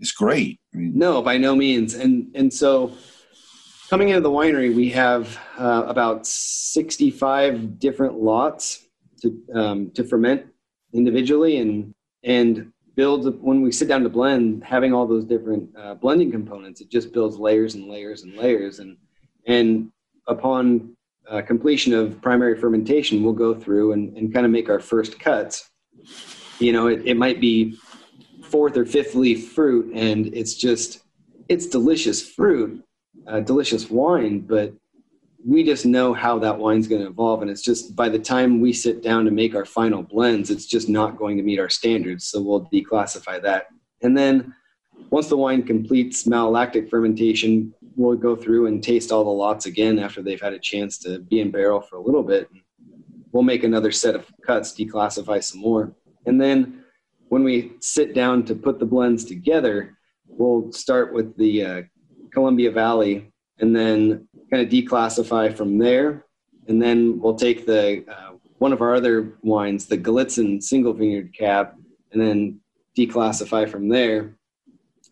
is 0.00 0.10
great. 0.10 0.58
I 0.74 0.78
mean, 0.78 0.98
no, 0.98 1.22
by 1.22 1.38
no 1.38 1.54
means. 1.54 1.94
And 1.94 2.34
and 2.34 2.52
so 2.52 2.92
coming 3.90 4.08
into 4.08 4.22
the 4.22 4.30
winery, 4.30 4.74
we 4.74 4.88
have 4.90 5.38
uh, 5.56 5.84
about 5.86 6.26
sixty 6.26 7.12
five 7.12 7.78
different 7.78 8.14
lots 8.14 8.88
to 9.22 9.40
um, 9.54 9.90
to 9.92 10.02
ferment 10.02 10.46
individually 10.92 11.58
and 11.58 11.94
and 12.24 12.72
build 12.96 13.40
when 13.40 13.62
we 13.62 13.70
sit 13.70 13.86
down 13.86 14.02
to 14.02 14.08
blend 14.08 14.64
having 14.64 14.92
all 14.92 15.06
those 15.06 15.24
different 15.24 15.68
uh, 15.78 15.94
blending 15.94 16.32
components 16.32 16.80
it 16.80 16.90
just 16.90 17.12
builds 17.12 17.36
layers 17.36 17.74
and 17.74 17.86
layers 17.86 18.22
and 18.22 18.34
layers 18.36 18.80
and 18.80 18.96
and 19.46 19.92
upon 20.26 20.96
uh, 21.28 21.42
completion 21.42 21.92
of 21.92 22.20
primary 22.22 22.58
fermentation 22.58 23.22
we'll 23.22 23.32
go 23.32 23.54
through 23.54 23.92
and, 23.92 24.16
and 24.16 24.32
kind 24.32 24.46
of 24.46 24.52
make 24.52 24.68
our 24.68 24.80
first 24.80 25.18
cuts. 25.18 25.70
You 26.58 26.72
know 26.72 26.88
it, 26.88 27.02
it 27.06 27.16
might 27.16 27.40
be 27.40 27.78
fourth 28.42 28.76
or 28.76 28.86
fifth 28.86 29.14
leaf 29.14 29.52
fruit 29.52 29.92
and 29.94 30.26
it's 30.34 30.54
just 30.54 31.00
it's 31.48 31.66
delicious 31.66 32.26
fruit 32.26 32.82
uh, 33.26 33.40
delicious 33.40 33.90
wine 33.90 34.40
but 34.40 34.72
we 35.46 35.62
just 35.62 35.86
know 35.86 36.12
how 36.12 36.38
that 36.38 36.58
wine's 36.58 36.88
going 36.88 37.00
to 37.00 37.08
evolve 37.08 37.42
and 37.42 37.50
it's 37.50 37.62
just 37.62 37.94
by 37.94 38.08
the 38.08 38.18
time 38.18 38.60
we 38.60 38.72
sit 38.72 39.02
down 39.02 39.24
to 39.24 39.30
make 39.30 39.54
our 39.54 39.64
final 39.64 40.02
blends 40.02 40.50
it's 40.50 40.66
just 40.66 40.88
not 40.88 41.16
going 41.16 41.36
to 41.36 41.42
meet 41.42 41.60
our 41.60 41.68
standards 41.68 42.26
so 42.26 42.40
we'll 42.40 42.66
declassify 42.66 43.40
that. 43.42 43.66
And 44.02 44.16
then 44.16 44.54
once 45.10 45.28
the 45.28 45.36
wine 45.36 45.62
completes 45.62 46.24
malolactic 46.24 46.90
fermentation 46.90 47.72
we'll 47.98 48.16
go 48.16 48.34
through 48.34 48.66
and 48.66 48.82
taste 48.82 49.12
all 49.12 49.24
the 49.24 49.30
lots 49.30 49.66
again 49.66 49.98
after 49.98 50.22
they've 50.22 50.40
had 50.40 50.54
a 50.54 50.58
chance 50.58 50.98
to 50.98 51.18
be 51.18 51.40
in 51.40 51.50
barrel 51.50 51.80
for 51.80 51.96
a 51.96 52.02
little 52.02 52.22
bit 52.22 52.48
we'll 53.32 53.42
make 53.42 53.64
another 53.64 53.92
set 53.92 54.14
of 54.14 54.26
cuts 54.46 54.72
declassify 54.72 55.42
some 55.42 55.60
more 55.60 55.92
and 56.26 56.40
then 56.40 56.82
when 57.28 57.44
we 57.44 57.72
sit 57.80 58.14
down 58.14 58.42
to 58.42 58.54
put 58.54 58.78
the 58.78 58.86
blends 58.86 59.24
together 59.24 59.98
we'll 60.26 60.72
start 60.72 61.12
with 61.12 61.36
the 61.36 61.64
uh, 61.64 61.82
columbia 62.32 62.70
valley 62.70 63.30
and 63.60 63.74
then 63.74 64.28
kind 64.50 64.62
of 64.62 64.68
declassify 64.72 65.54
from 65.54 65.78
there. 65.78 66.24
And 66.68 66.80
then 66.80 67.18
we'll 67.18 67.34
take 67.34 67.66
the 67.66 68.04
uh, 68.08 68.32
one 68.58 68.72
of 68.72 68.82
our 68.82 68.94
other 68.94 69.34
wines, 69.42 69.86
the 69.86 69.98
Golitzin 69.98 70.62
single 70.62 70.92
vineyard 70.92 71.34
cab, 71.36 71.72
and 72.12 72.20
then 72.20 72.60
declassify 72.96 73.68
from 73.68 73.88
there. 73.88 74.36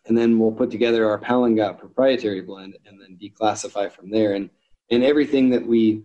And 0.06 0.16
then 0.16 0.38
we'll 0.38 0.52
put 0.52 0.70
together 0.70 1.08
our 1.08 1.18
Palengat 1.18 1.78
proprietary 1.78 2.40
blend 2.40 2.76
and 2.86 3.00
then 3.00 3.18
declassify 3.20 3.90
from 3.90 4.10
there. 4.10 4.34
And 4.34 4.50
and 4.90 5.02
everything 5.02 5.50
that 5.50 5.66
we 5.66 6.04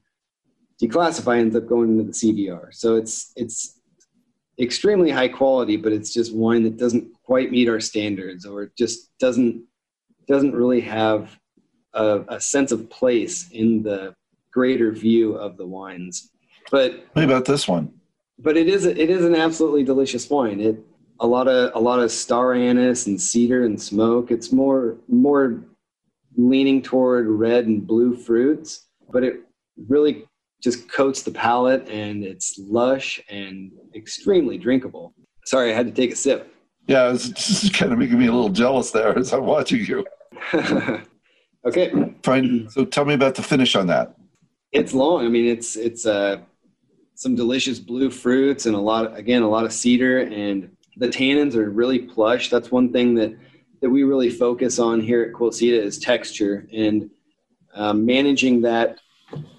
declassify 0.81 1.39
ends 1.39 1.55
up 1.55 1.67
going 1.67 1.89
into 1.89 2.03
the 2.03 2.11
CVR. 2.11 2.73
So 2.73 2.95
it's 2.95 3.31
it's 3.35 3.79
extremely 4.59 5.11
high 5.11 5.27
quality, 5.27 5.77
but 5.77 5.91
it's 5.91 6.13
just 6.13 6.33
wine 6.33 6.63
that 6.63 6.77
doesn't 6.77 7.07
quite 7.23 7.51
meet 7.51 7.69
our 7.69 7.79
standards 7.79 8.45
or 8.45 8.71
just 8.77 9.09
doesn't 9.19 9.63
doesn't 10.27 10.55
really 10.55 10.81
have 10.81 11.37
a, 11.93 12.21
a 12.29 12.41
sense 12.41 12.71
of 12.71 12.89
place 12.89 13.49
in 13.51 13.83
the 13.83 14.15
greater 14.51 14.91
view 14.91 15.33
of 15.33 15.57
the 15.57 15.65
wines. 15.65 16.31
But 16.69 17.05
what 17.13 17.25
about 17.25 17.45
this 17.45 17.67
one? 17.67 17.93
But 18.39 18.57
it 18.57 18.67
is 18.67 18.85
it 18.85 18.97
is 18.97 19.23
an 19.23 19.35
absolutely 19.35 19.83
delicious 19.83 20.29
wine. 20.29 20.59
It 20.59 20.83
a 21.21 21.27
lot 21.27 21.47
of 21.47 21.71
a 21.75 21.79
lot 21.79 21.99
of 21.99 22.11
star 22.11 22.53
anise 22.53 23.07
and 23.07 23.19
cedar 23.19 23.63
and 23.63 23.81
smoke. 23.81 24.31
It's 24.31 24.51
more 24.51 24.97
more 25.07 25.63
leaning 26.35 26.81
toward 26.81 27.27
red 27.27 27.67
and 27.67 27.85
blue 27.85 28.15
fruits, 28.15 28.87
but 29.11 29.23
it 29.23 29.41
really 29.87 30.25
just 30.61 30.91
coats 30.91 31.23
the 31.23 31.31
palate 31.31 31.87
and 31.89 32.23
it's 32.23 32.59
lush 32.59 33.19
and 33.29 33.71
extremely 33.95 34.57
drinkable. 34.57 35.13
Sorry, 35.45 35.71
I 35.71 35.75
had 35.75 35.87
to 35.87 35.91
take 35.91 36.11
a 36.11 36.15
sip. 36.15 36.53
Yeah, 36.87 37.11
it's 37.11 37.69
kind 37.69 37.91
of 37.91 37.97
making 37.97 38.19
me 38.19 38.27
a 38.27 38.31
little 38.31 38.49
jealous 38.49 38.91
there 38.91 39.17
as 39.17 39.33
I'm 39.33 39.45
watching 39.45 39.85
you. 39.85 40.05
Okay. 41.65 41.91
Fine. 42.23 42.69
So 42.69 42.85
tell 42.85 43.05
me 43.05 43.13
about 43.13 43.35
the 43.35 43.43
finish 43.43 43.75
on 43.75 43.87
that. 43.87 44.15
It's 44.71 44.93
long. 44.93 45.25
I 45.25 45.29
mean, 45.29 45.45
it's 45.45 45.75
it's 45.75 46.05
uh, 46.05 46.37
some 47.15 47.35
delicious 47.35 47.79
blue 47.79 48.09
fruits 48.09 48.65
and 48.65 48.75
a 48.75 48.79
lot 48.79 49.05
of, 49.05 49.15
again 49.15 49.43
a 49.43 49.49
lot 49.49 49.65
of 49.65 49.73
cedar 49.73 50.19
and 50.19 50.69
the 50.97 51.07
tannins 51.07 51.55
are 51.55 51.69
really 51.69 51.99
plush. 51.99 52.49
That's 52.49 52.71
one 52.71 52.91
thing 52.91 53.15
that 53.15 53.35
that 53.81 53.89
we 53.89 54.03
really 54.03 54.29
focus 54.29 54.77
on 54.77 55.01
here 55.01 55.23
at 55.23 55.33
Quilceda 55.33 55.81
is 55.81 55.97
texture 55.97 56.67
and 56.71 57.09
um, 57.73 58.05
managing 58.05 58.61
that, 58.61 58.99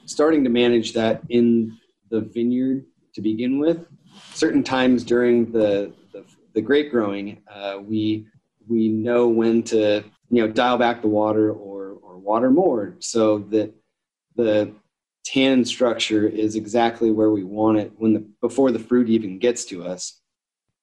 starting 0.07 0.45
to 0.45 0.51
manage 0.51 0.93
that 0.93 1.23
in 1.29 1.77
the 2.11 2.21
vineyard 2.21 2.85
to 3.15 3.21
begin 3.21 3.59
with. 3.59 3.87
Certain 4.33 4.63
times 4.63 5.05
during 5.05 5.51
the 5.51 5.93
the, 6.13 6.25
the 6.55 6.61
grape 6.61 6.91
growing, 6.91 7.43
uh, 7.51 7.79
we 7.83 8.27
we 8.69 8.89
know 8.89 9.29
when 9.29 9.63
to 9.65 10.05
you 10.31 10.43
know 10.43 10.49
dial 10.49 10.79
back 10.79 11.03
the 11.03 11.09
water 11.09 11.51
or 11.51 11.99
or 12.03 12.19
water 12.19 12.51
more 12.51 12.95
so 13.01 13.39
that 13.39 13.73
the 14.37 14.73
tannin 15.25 15.65
structure 15.65 16.27
is 16.27 16.57
exactly 16.57 17.11
where 17.11 17.31
we 17.31 17.45
want 17.45 17.79
it 17.79 17.93
when 17.97 18.13
the 18.13 18.21
before 18.41 18.71
the 18.71 18.79
fruit 18.79 19.09
even 19.09 19.39
gets 19.39 19.65
to 19.65 19.85
us. 19.85 20.22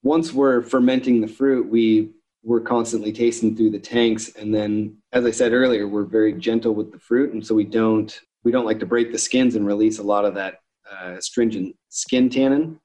Once 0.04 0.32
we're 0.32 0.62
fermenting 0.62 1.22
the 1.22 1.28
fruit, 1.28 1.68
we 1.68 2.10
we're 2.42 2.62
constantly 2.62 3.12
tasting 3.12 3.56
through 3.56 3.70
the 3.70 3.80
tanks, 3.80 4.30
and 4.36 4.54
then, 4.54 4.96
as 5.12 5.26
I 5.26 5.32
said 5.32 5.52
earlier, 5.52 5.88
we're 5.88 6.06
very 6.06 6.34
gentle 6.34 6.74
with 6.74 6.92
the 6.92 7.00
fruit, 7.00 7.34
and 7.34 7.46
so 7.46 7.54
we 7.54 7.66
don't 7.66 8.20
we 8.44 8.52
don't 8.52 8.66
like 8.66 8.80
to 8.80 8.86
break 8.86 9.12
the 9.12 9.18
skins 9.18 9.56
and 9.56 9.68
release 9.68 10.00
a 10.00 10.04
lot 10.04 10.26
of 10.26 10.34
that 10.36 10.62
uh, 10.90 11.16
astringent 11.18 11.76
skin 11.90 12.30
tannin. 12.30 12.80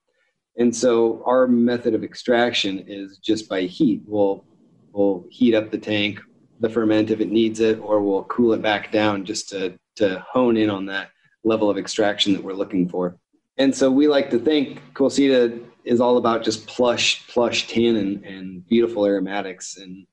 And 0.57 0.74
so 0.74 1.22
our 1.27 1.46
method 1.46 1.94
of 1.94 2.05
extraction 2.05 2.85
is 2.87 3.18
just 3.18 3.48
by 3.48 3.62
heat. 3.62 4.03
We'll 4.07 4.44
we'll 4.92 5.24
heat 5.31 5.55
up 5.55 5.70
the 5.70 5.79
tank, 5.79 6.20
the 6.61 6.68
ferment 6.68 7.11
if 7.11 7.20
it 7.20 7.31
needs 7.31 7.61
it, 7.61 7.79
or 7.81 8.00
we'll 8.00 8.24
cool 8.24 8.53
it 8.53 8.62
back 8.62 8.90
down 8.92 9.24
just 9.24 9.48
to 9.50 9.79
to 9.96 10.24
hone 10.29 10.57
in 10.57 10.70
on 10.70 10.87
that 10.87 11.11
level 11.44 11.70
of 11.70 11.79
extraction 11.79 12.33
that 12.33 12.42
we're 12.42 12.53
looking 12.55 12.88
for. 12.88 13.16
And 13.57 13.74
so 13.74 13.90
we 13.90 14.09
like 14.09 14.31
to 14.31 14.38
think 14.38 14.81
Quilceda 14.94 15.62
is 15.85 16.01
all 16.01 16.16
about 16.16 16.44
just 16.44 16.66
plush, 16.66 17.27
plush 17.29 17.66
tannin 17.68 18.25
and 18.25 18.66
beautiful 18.66 19.07
aromatics 19.07 19.77
and 19.77 20.07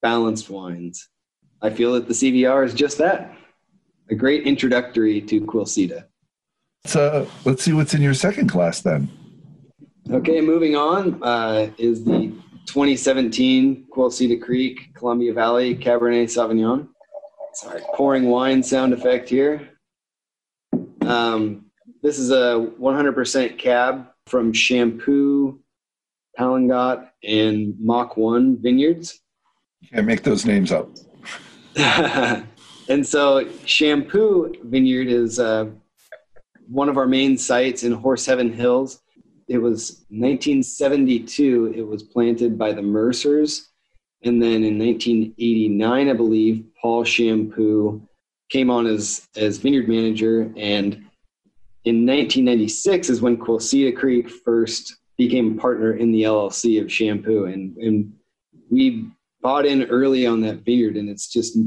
balanced 0.00 0.50
wines. 0.50 1.08
I 1.60 1.70
feel 1.70 1.92
that 1.94 2.08
the 2.08 2.14
CVR 2.14 2.64
is 2.64 2.74
just 2.74 2.98
that 2.98 3.36
a 4.10 4.14
great 4.14 4.46
introductory 4.46 5.20
to 5.22 5.40
Quilceda. 5.40 6.04
So 6.84 7.28
let's 7.44 7.62
see 7.62 7.72
what's 7.72 7.94
in 7.94 8.02
your 8.02 8.14
second 8.14 8.48
class 8.48 8.80
then. 8.80 9.08
Okay, 10.10 10.40
moving 10.40 10.76
on 10.76 11.22
uh, 11.22 11.70
is 11.78 12.04
the 12.04 12.32
2017 12.66 13.86
Quilceda 13.94 14.40
Creek 14.40 14.94
Columbia 14.94 15.32
Valley 15.32 15.76
Cabernet 15.76 16.24
Sauvignon. 16.24 16.88
Sorry, 17.54 17.82
pouring 17.94 18.28
wine 18.28 18.62
sound 18.62 18.92
effect 18.92 19.28
here. 19.28 19.70
Um, 21.02 21.66
this 22.02 22.18
is 22.18 22.30
a 22.30 22.68
100% 22.80 23.58
cab 23.58 24.08
from 24.26 24.52
Champoux, 24.52 25.58
Palengat, 26.38 27.10
and 27.24 27.74
Mach 27.78 28.16
1 28.16 28.62
vineyards. 28.62 29.20
Can't 29.92 30.06
make 30.06 30.22
those 30.22 30.46
names 30.46 30.72
up. 30.72 30.88
and 32.88 33.06
so 33.06 33.44
Champoux 33.64 34.62
Vineyard 34.64 35.08
is 35.08 35.38
uh, 35.38 35.66
one 36.68 36.88
of 36.88 36.96
our 36.96 37.06
main 37.06 37.36
sites 37.36 37.82
in 37.82 37.92
Horse 37.92 38.26
Heaven 38.26 38.52
Hills. 38.52 39.00
It 39.48 39.58
was 39.58 40.04
1972. 40.10 41.74
It 41.76 41.82
was 41.82 42.02
planted 42.02 42.58
by 42.58 42.72
the 42.72 42.82
Mercers. 42.82 43.68
And 44.24 44.40
then 44.40 44.62
in 44.64 44.78
1989, 44.78 46.08
I 46.08 46.12
believe, 46.12 46.64
Paul 46.80 47.04
Champoux 47.04 48.00
came 48.50 48.70
on 48.70 48.86
as, 48.86 49.26
as 49.36 49.58
vineyard 49.58 49.88
manager. 49.88 50.52
And 50.56 51.04
in 51.84 52.06
1996 52.06 53.10
is 53.10 53.20
when 53.20 53.36
Quilceda 53.36 53.96
Creek 53.96 54.30
first 54.30 54.96
became 55.16 55.56
a 55.56 55.60
partner 55.60 55.94
in 55.94 56.12
the 56.12 56.22
LLC 56.22 56.80
of 56.80 56.86
Champoux, 56.86 57.52
And, 57.52 57.76
and 57.76 58.12
we 58.70 59.10
bought 59.42 59.66
in 59.66 59.84
early 59.84 60.26
on 60.26 60.40
that 60.42 60.64
vineyard, 60.64 60.96
and 60.96 61.08
it's 61.08 61.26
just 61.28 61.58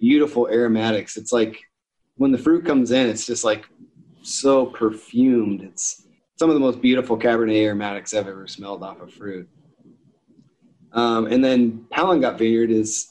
beautiful 0.00 0.48
aromatics. 0.48 1.16
It's 1.16 1.32
like 1.32 1.60
when 2.16 2.32
the 2.32 2.38
fruit 2.38 2.64
comes 2.64 2.90
in, 2.90 3.06
it's 3.06 3.26
just 3.26 3.44
like 3.44 3.66
so 4.22 4.66
perfumed. 4.66 5.62
It's 5.62 6.06
some 6.38 6.48
of 6.48 6.54
the 6.54 6.60
most 6.60 6.80
beautiful 6.80 7.18
Cabernet 7.18 7.54
aromatics 7.54 8.14
I've 8.14 8.26
ever 8.26 8.46
smelled 8.46 8.82
off 8.82 9.00
of 9.00 9.12
fruit. 9.12 9.48
Um, 10.92 11.26
and 11.26 11.44
then 11.44 11.86
Palengat 11.92 12.38
Vineyard 12.38 12.70
is 12.70 13.10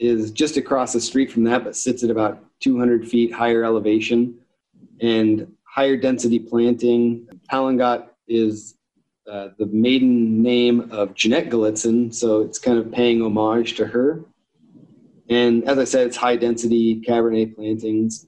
is 0.00 0.32
just 0.32 0.56
across 0.56 0.92
the 0.92 1.00
street 1.00 1.30
from 1.30 1.44
that, 1.44 1.64
but 1.64 1.76
sits 1.76 2.02
at 2.02 2.10
about 2.10 2.44
200 2.60 3.08
feet 3.08 3.32
higher 3.32 3.64
elevation 3.64 4.36
and 5.00 5.53
higher 5.74 5.96
density 5.96 6.38
planting. 6.38 7.26
Palengat 7.50 8.06
is 8.28 8.76
uh, 9.28 9.48
the 9.58 9.66
maiden 9.66 10.40
name 10.40 10.88
of 10.92 11.14
Jeanette 11.14 11.50
Golitzin, 11.50 12.14
so 12.14 12.42
it's 12.42 12.60
kind 12.60 12.78
of 12.78 12.92
paying 12.92 13.20
homage 13.22 13.74
to 13.74 13.86
her. 13.86 14.24
And 15.28 15.64
as 15.64 15.78
I 15.78 15.84
said, 15.84 16.06
it's 16.06 16.16
high 16.16 16.36
density 16.36 17.00
Cabernet 17.00 17.56
plantings. 17.56 18.26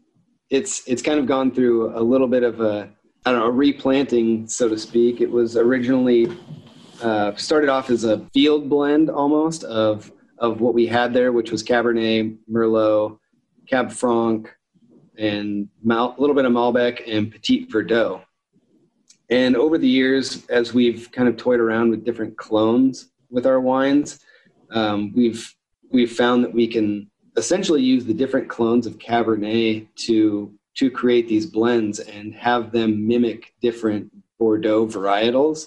It's 0.50 0.82
it's 0.88 1.02
kind 1.02 1.20
of 1.20 1.26
gone 1.26 1.54
through 1.54 1.96
a 1.96 2.02
little 2.02 2.26
bit 2.26 2.42
of 2.42 2.60
a 2.60 2.90
I 3.24 3.32
don't 3.32 3.40
know 3.40 3.46
a 3.46 3.50
replanting, 3.52 4.48
so 4.48 4.68
to 4.68 4.78
speak. 4.78 5.20
It 5.20 5.30
was 5.30 5.56
originally 5.56 6.28
uh, 7.00 7.34
started 7.36 7.68
off 7.68 7.90
as 7.90 8.02
a 8.02 8.26
field 8.34 8.68
blend 8.68 9.08
almost 9.08 9.62
of 9.64 10.10
of 10.38 10.60
what 10.60 10.74
we 10.74 10.86
had 10.86 11.12
there, 11.12 11.30
which 11.30 11.52
was 11.52 11.62
Cabernet, 11.62 12.36
Merlot, 12.50 13.18
Cab 13.68 13.92
Franc, 13.92 14.52
and 15.18 15.68
a 15.88 16.14
little 16.18 16.34
bit 16.34 16.44
of 16.44 16.52
Malbec 16.52 17.02
and 17.06 17.30
Petit 17.30 17.66
Verdot. 17.66 18.22
And 19.28 19.56
over 19.56 19.76
the 19.78 19.88
years, 19.88 20.46
as 20.46 20.72
we've 20.72 21.10
kind 21.10 21.28
of 21.28 21.36
toyed 21.36 21.60
around 21.60 21.90
with 21.90 22.04
different 22.04 22.36
clones 22.36 23.10
with 23.30 23.46
our 23.46 23.60
wines, 23.60 24.20
um, 24.70 25.12
we've 25.14 25.52
we've 25.90 26.12
found 26.12 26.44
that 26.44 26.52
we 26.52 26.66
can 26.66 27.10
essentially 27.36 27.82
use 27.82 28.04
the 28.04 28.14
different 28.14 28.48
clones 28.48 28.86
of 28.86 28.98
Cabernet 28.98 29.86
to 29.96 30.52
to 30.76 30.90
create 30.90 31.26
these 31.28 31.46
blends 31.46 32.00
and 32.00 32.34
have 32.34 32.70
them 32.70 33.06
mimic 33.06 33.54
different 33.62 34.10
Bordeaux 34.38 34.86
varietals. 34.86 35.66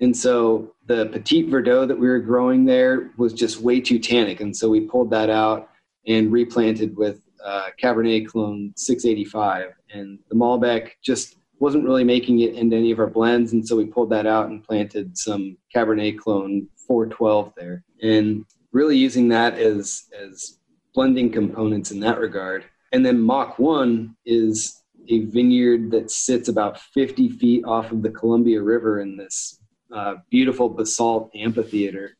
And 0.00 0.16
so 0.16 0.74
the 0.86 1.06
Petit 1.06 1.44
Verdot 1.44 1.88
that 1.88 1.98
we 1.98 2.08
were 2.08 2.18
growing 2.18 2.64
there 2.64 3.10
was 3.16 3.32
just 3.32 3.60
way 3.60 3.80
too 3.80 3.98
tannic, 3.98 4.40
and 4.40 4.56
so 4.56 4.68
we 4.68 4.80
pulled 4.80 5.10
that 5.10 5.30
out 5.30 5.70
and 6.06 6.30
replanted 6.32 6.96
with 6.96 7.20
uh, 7.44 7.68
Cabernet 7.82 8.26
clone 8.26 8.72
685, 8.76 9.72
and 9.92 10.18
the 10.28 10.34
Malbec 10.34 10.92
just 11.02 11.36
wasn't 11.60 11.84
really 11.84 12.04
making 12.04 12.40
it 12.40 12.54
into 12.54 12.76
any 12.76 12.90
of 12.90 12.98
our 12.98 13.08
blends, 13.08 13.52
and 13.52 13.66
so 13.66 13.76
we 13.76 13.84
pulled 13.84 14.10
that 14.10 14.26
out 14.26 14.48
and 14.48 14.64
planted 14.64 15.16
some 15.16 15.56
Cabernet 15.74 16.18
clone 16.18 16.68
412 16.86 17.52
there, 17.56 17.84
and 18.02 18.44
really 18.72 18.96
using 18.96 19.28
that 19.28 19.58
as 19.58 20.04
as 20.18 20.58
blending 20.94 21.30
components 21.30 21.90
in 21.90 22.00
that 22.00 22.18
regard. 22.18 22.64
And 22.92 23.04
then 23.04 23.20
Mach 23.20 23.58
One 23.58 24.16
is 24.24 24.82
a 25.08 25.20
vineyard 25.26 25.90
that 25.90 26.10
sits 26.10 26.48
about 26.48 26.80
50 26.80 27.28
feet 27.30 27.64
off 27.64 27.92
of 27.92 28.02
the 28.02 28.10
Columbia 28.10 28.62
River 28.62 29.00
in 29.00 29.16
this 29.16 29.60
uh, 29.94 30.16
beautiful 30.30 30.68
basalt 30.68 31.30
amphitheater, 31.34 32.16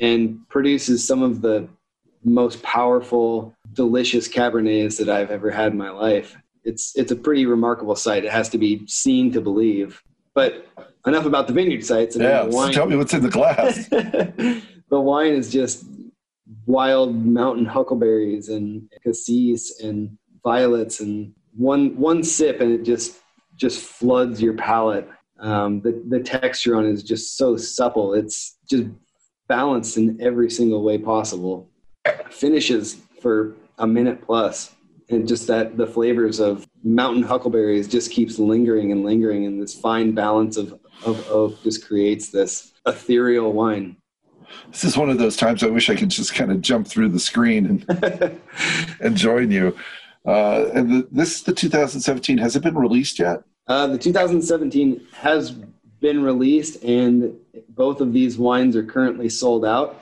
and 0.00 0.38
produces 0.48 1.06
some 1.06 1.22
of 1.22 1.40
the 1.40 1.68
most 2.26 2.62
powerful, 2.62 3.54
delicious 3.72 4.28
Cabernets 4.28 4.98
that 4.98 5.08
I've 5.08 5.30
ever 5.30 5.50
had 5.50 5.72
in 5.72 5.78
my 5.78 5.90
life. 5.90 6.36
It's 6.64 6.96
it's 6.96 7.12
a 7.12 7.16
pretty 7.16 7.46
remarkable 7.46 7.94
site. 7.94 8.24
It 8.24 8.32
has 8.32 8.48
to 8.50 8.58
be 8.58 8.84
seen 8.86 9.32
to 9.32 9.40
believe. 9.40 10.02
But 10.34 10.66
enough 11.06 11.24
about 11.24 11.46
the 11.46 11.52
vineyard 11.52 11.84
sites. 11.84 12.16
And 12.16 12.24
yeah, 12.24 12.42
wine. 12.42 12.72
tell 12.72 12.86
me 12.86 12.96
what's 12.96 13.14
in 13.14 13.22
the 13.22 13.30
glass. 13.30 13.88
the 13.88 14.60
wine 14.90 15.32
is 15.32 15.50
just 15.50 15.84
wild 16.66 17.14
mountain 17.14 17.64
huckleberries 17.64 18.48
and 18.48 18.90
cassis 19.04 19.80
and 19.80 20.18
violets 20.42 21.00
and 21.00 21.32
one 21.56 21.96
one 21.96 22.22
sip 22.22 22.60
and 22.60 22.72
it 22.72 22.82
just 22.82 23.20
just 23.54 23.80
floods 23.80 24.42
your 24.42 24.54
palate. 24.54 25.08
Um, 25.38 25.80
the 25.80 26.02
the 26.08 26.20
texture 26.20 26.76
on 26.76 26.86
it 26.86 26.92
is 26.92 27.04
just 27.04 27.36
so 27.36 27.56
supple. 27.56 28.14
It's 28.14 28.58
just 28.68 28.84
balanced 29.46 29.96
in 29.96 30.20
every 30.20 30.50
single 30.50 30.82
way 30.82 30.98
possible 30.98 31.70
finishes 32.30 32.98
for 33.20 33.54
a 33.78 33.86
minute 33.86 34.22
plus 34.22 34.74
and 35.08 35.28
just 35.28 35.46
that 35.46 35.76
the 35.76 35.86
flavors 35.86 36.40
of 36.40 36.66
mountain 36.82 37.22
huckleberries 37.22 37.88
just 37.88 38.10
keeps 38.10 38.38
lingering 38.38 38.92
and 38.92 39.04
lingering 39.04 39.46
and 39.46 39.62
this 39.62 39.74
fine 39.74 40.12
balance 40.12 40.56
of, 40.56 40.78
of 41.04 41.28
oak 41.30 41.62
just 41.62 41.86
creates 41.86 42.30
this 42.30 42.72
ethereal 42.86 43.52
wine. 43.52 43.96
This 44.70 44.84
is 44.84 44.96
one 44.96 45.10
of 45.10 45.18
those 45.18 45.36
times 45.36 45.62
i 45.62 45.66
wish 45.66 45.90
i 45.90 45.96
could 45.96 46.08
just 46.08 46.34
kind 46.34 46.52
of 46.52 46.60
jump 46.60 46.86
through 46.86 47.08
the 47.08 47.20
screen 47.20 47.66
and, 47.66 48.40
and 49.00 49.16
join 49.16 49.50
you. 49.50 49.76
Uh, 50.24 50.66
and 50.74 50.90
the, 50.90 51.08
this 51.12 51.36
is 51.36 51.42
the 51.42 51.52
2017 51.52 52.38
has 52.38 52.56
it 52.56 52.62
been 52.62 52.76
released 52.76 53.18
yet? 53.18 53.42
Uh, 53.68 53.86
the 53.86 53.98
2017 53.98 55.06
has 55.12 55.52
been 56.00 56.22
released 56.22 56.82
and 56.84 57.36
both 57.70 58.00
of 58.00 58.12
these 58.12 58.38
wines 58.38 58.76
are 58.76 58.84
currently 58.84 59.28
sold 59.28 59.64
out 59.64 60.00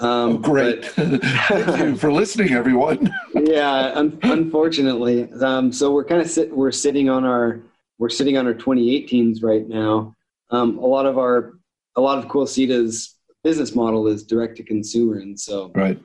um, 0.00 0.08
oh, 0.08 0.38
great. 0.38 0.84
Thank 0.86 1.78
you 1.78 1.96
for 1.96 2.12
listening, 2.12 2.52
everyone. 2.52 3.14
yeah, 3.34 3.92
un- 3.94 4.18
unfortunately. 4.22 5.30
Um, 5.34 5.72
so 5.72 5.92
we're 5.92 6.04
kind 6.04 6.20
of 6.20 6.28
sit- 6.28 6.54
we're 6.54 6.72
sitting 6.72 7.08
on 7.08 7.24
our 7.24 7.60
we're 7.98 8.08
sitting 8.08 8.36
on 8.36 8.46
our 8.46 8.54
2018s 8.54 9.42
right 9.42 9.68
now. 9.68 10.14
Um, 10.50 10.78
a 10.78 10.86
lot 10.86 11.06
of 11.06 11.18
our 11.18 11.54
a 11.96 12.00
lot 12.00 12.18
of 12.18 12.26
Quilceda's 12.26 13.14
business 13.44 13.74
model 13.74 14.08
is 14.08 14.24
direct 14.24 14.56
to 14.56 14.62
consumer, 14.62 15.18
and 15.18 15.38
so 15.38 15.70
right. 15.74 16.00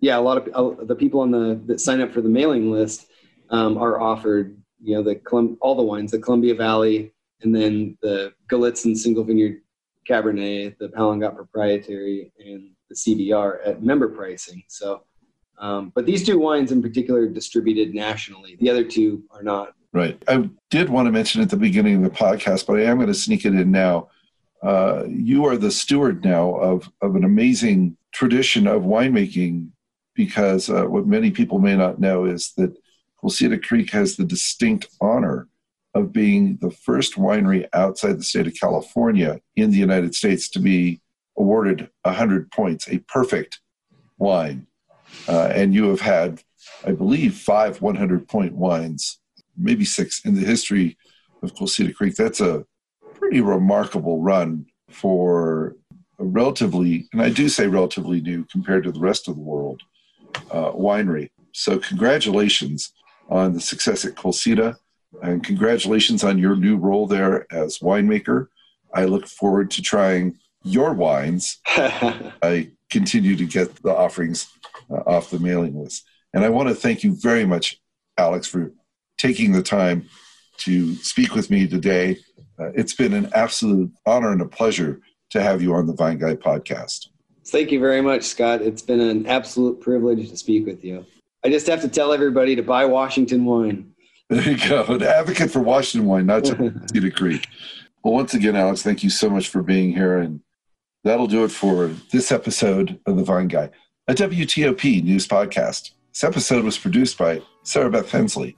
Yeah, 0.00 0.18
a 0.18 0.20
lot 0.20 0.38
of 0.38 0.78
uh, 0.80 0.84
the 0.84 0.96
people 0.96 1.20
on 1.20 1.30
the 1.30 1.60
that 1.66 1.80
sign 1.80 2.00
up 2.00 2.12
for 2.12 2.22
the 2.22 2.28
mailing 2.28 2.72
list 2.72 3.06
um, 3.50 3.76
are 3.76 4.00
offered 4.00 4.56
you 4.82 4.96
know 4.96 5.02
the 5.02 5.20
all 5.60 5.74
the 5.74 5.82
wines, 5.82 6.12
the 6.12 6.18
Columbia 6.18 6.54
Valley, 6.54 7.12
and 7.42 7.54
then 7.54 7.98
the 8.00 8.32
Golitzin 8.50 8.96
Single 8.96 9.24
Vineyard 9.24 9.60
Cabernet, 10.08 10.76
the 10.78 10.88
Palengat 10.88 11.36
Proprietary, 11.36 12.32
and 12.38 12.70
the 12.92 13.30
CVR 13.30 13.66
at 13.66 13.82
member 13.82 14.08
pricing. 14.08 14.62
So 14.68 15.02
Um, 15.58 15.92
but 15.94 16.06
these 16.06 16.24
two 16.26 16.38
wines 16.38 16.72
in 16.72 16.82
particular 16.82 17.28
distributed 17.28 17.94
nationally. 17.94 18.56
The 18.58 18.70
other 18.70 18.84
two 18.84 19.22
are 19.30 19.42
not. 19.42 19.74
Right. 19.92 20.20
I 20.26 20.48
did 20.70 20.88
want 20.88 21.06
to 21.06 21.12
mention 21.12 21.42
at 21.42 21.50
the 21.50 21.56
beginning 21.56 21.96
of 21.96 22.02
the 22.02 22.18
podcast, 22.18 22.66
but 22.66 22.78
I 22.78 22.84
am 22.84 22.96
going 22.96 23.08
to 23.08 23.14
sneak 23.14 23.44
it 23.44 23.54
in 23.54 23.70
now. 23.70 24.08
Uh, 24.62 25.04
you 25.08 25.44
are 25.44 25.56
the 25.56 25.70
steward 25.70 26.24
now 26.24 26.54
of, 26.54 26.90
of 27.00 27.14
an 27.14 27.24
amazing 27.24 27.96
tradition 28.12 28.66
of 28.66 28.82
winemaking 28.82 29.68
because 30.14 30.68
uh, 30.70 30.84
what 30.84 31.06
many 31.06 31.30
people 31.30 31.58
may 31.58 31.76
not 31.76 32.00
know 32.00 32.24
is 32.24 32.52
that 32.56 32.74
Quilceda 33.22 33.62
Creek 33.62 33.90
has 33.90 34.16
the 34.16 34.24
distinct 34.24 34.88
honor 35.00 35.48
of 35.94 36.12
being 36.12 36.58
the 36.60 36.70
first 36.70 37.14
winery 37.14 37.68
outside 37.72 38.18
the 38.18 38.24
state 38.24 38.46
of 38.46 38.54
California 38.58 39.40
in 39.56 39.70
the 39.70 39.78
United 39.78 40.14
States 40.14 40.48
to 40.50 40.58
be 40.58 41.00
awarded 41.42 41.90
100 42.02 42.50
points, 42.52 42.88
a 42.88 42.98
perfect 42.98 43.60
wine. 44.16 44.66
Uh, 45.28 45.48
and 45.52 45.74
you 45.74 45.88
have 45.90 46.00
had, 46.00 46.42
I 46.86 46.92
believe, 46.92 47.36
five 47.36 47.82
100 47.82 48.28
point 48.28 48.54
wines, 48.54 49.18
maybe 49.56 49.84
six 49.84 50.24
in 50.24 50.34
the 50.34 50.46
history 50.46 50.96
of 51.42 51.54
Quilceda 51.54 51.94
Creek. 51.94 52.14
That's 52.14 52.40
a 52.40 52.64
pretty 53.14 53.40
remarkable 53.40 54.22
run 54.22 54.66
for 54.88 55.76
a 56.18 56.24
relatively, 56.24 57.08
and 57.12 57.20
I 57.20 57.30
do 57.30 57.48
say 57.48 57.66
relatively 57.66 58.20
new 58.20 58.44
compared 58.44 58.84
to 58.84 58.92
the 58.92 59.00
rest 59.00 59.28
of 59.28 59.34
the 59.34 59.42
world, 59.42 59.82
uh, 60.50 60.72
winery. 60.72 61.30
So, 61.52 61.78
congratulations 61.78 62.92
on 63.28 63.52
the 63.52 63.60
success 63.60 64.04
at 64.04 64.14
Quilceda, 64.14 64.76
and 65.22 65.44
congratulations 65.44 66.22
on 66.24 66.38
your 66.38 66.56
new 66.56 66.76
role 66.76 67.06
there 67.06 67.46
as 67.52 67.78
winemaker. 67.78 68.48
I 68.94 69.04
look 69.04 69.26
forward 69.26 69.70
to 69.72 69.82
trying 69.82 70.38
your 70.64 70.92
wines. 70.92 71.58
I 71.66 72.70
continue 72.90 73.36
to 73.36 73.46
get 73.46 73.74
the 73.82 73.94
offerings 73.94 74.48
uh, 74.90 75.02
off 75.06 75.30
the 75.30 75.38
mailing 75.38 75.82
list. 75.82 76.04
And 76.34 76.44
I 76.44 76.48
want 76.48 76.68
to 76.68 76.74
thank 76.74 77.04
you 77.04 77.14
very 77.14 77.44
much, 77.44 77.80
Alex, 78.18 78.46
for 78.46 78.72
taking 79.18 79.52
the 79.52 79.62
time 79.62 80.08
to 80.58 80.94
speak 80.96 81.34
with 81.34 81.50
me 81.50 81.66
today. 81.66 82.16
Uh, 82.58 82.70
it's 82.74 82.94
been 82.94 83.12
an 83.12 83.30
absolute 83.34 83.90
honor 84.06 84.32
and 84.32 84.40
a 84.40 84.46
pleasure 84.46 85.00
to 85.30 85.42
have 85.42 85.62
you 85.62 85.74
on 85.74 85.86
the 85.86 85.94
Vine 85.94 86.18
Guy 86.18 86.34
podcast. 86.34 87.08
Thank 87.46 87.72
you 87.72 87.80
very 87.80 88.00
much, 88.00 88.22
Scott. 88.22 88.62
It's 88.62 88.82
been 88.82 89.00
an 89.00 89.26
absolute 89.26 89.80
privilege 89.80 90.30
to 90.30 90.36
speak 90.36 90.66
with 90.66 90.84
you. 90.84 91.04
I 91.44 91.48
just 91.48 91.66
have 91.66 91.80
to 91.82 91.88
tell 91.88 92.12
everybody 92.12 92.54
to 92.56 92.62
buy 92.62 92.84
Washington 92.84 93.44
wine. 93.44 93.92
There 94.28 94.52
you 94.52 94.68
go. 94.68 94.84
An 94.84 95.02
advocate 95.02 95.50
for 95.50 95.60
Washington 95.60 96.08
wine, 96.08 96.26
not 96.26 96.44
just 96.44 96.56
Quilceda 96.56 97.14
Creek. 97.14 97.46
Well, 98.02 98.14
once 98.14 98.34
again, 98.34 98.56
Alex, 98.56 98.82
thank 98.82 99.02
you 99.02 99.10
so 99.10 99.28
much 99.28 99.48
for 99.48 99.62
being 99.62 99.92
here. 99.92 100.18
And 100.18 100.40
that'll 101.04 101.26
do 101.26 101.44
it 101.44 101.50
for 101.50 101.88
this 102.10 102.30
episode 102.32 102.98
of 103.06 103.16
The 103.16 103.24
Vine 103.24 103.48
Guy, 103.48 103.70
a 104.08 104.14
WTOP 104.14 105.02
news 105.02 105.26
podcast. 105.26 105.92
This 106.12 106.24
episode 106.24 106.64
was 106.64 106.78
produced 106.78 107.18
by 107.18 107.42
Sarah 107.62 107.90
Beth 107.90 108.10
Hensley. 108.10 108.56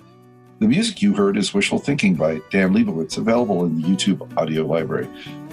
The 0.60 0.68
music 0.68 1.02
you 1.02 1.14
heard 1.14 1.36
is 1.36 1.54
Wishful 1.54 1.78
Thinking 1.78 2.14
by 2.14 2.40
Dan 2.50 2.72
Lebowitz, 2.72 3.18
available 3.18 3.64
in 3.64 3.80
the 3.80 3.86
YouTube 3.86 4.36
audio 4.36 4.64
library. 4.64 5.08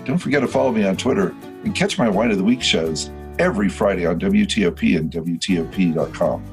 Don't 0.06 0.18
forget 0.18 0.42
to 0.42 0.48
follow 0.48 0.72
me 0.72 0.86
on 0.86 0.98
Twitter 0.98 1.36
and 1.64 1.76
catch 1.76 1.98
my 1.98 2.10
Wine 2.10 2.32
of 2.32 2.38
the 2.38 2.44
Week 2.44 2.62
shows 2.62 3.10
every 3.40 3.70
Friday 3.70 4.06
on 4.06 4.20
WTOP 4.20 4.98
and 4.98 5.12
WTOP.com. 5.12 6.44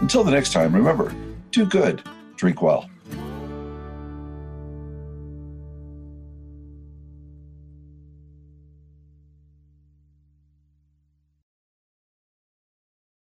Until 0.00 0.24
the 0.24 0.30
next 0.30 0.52
time, 0.52 0.74
remember 0.74 1.14
do 1.52 1.64
good, 1.64 2.02
drink 2.36 2.60
well. 2.60 2.88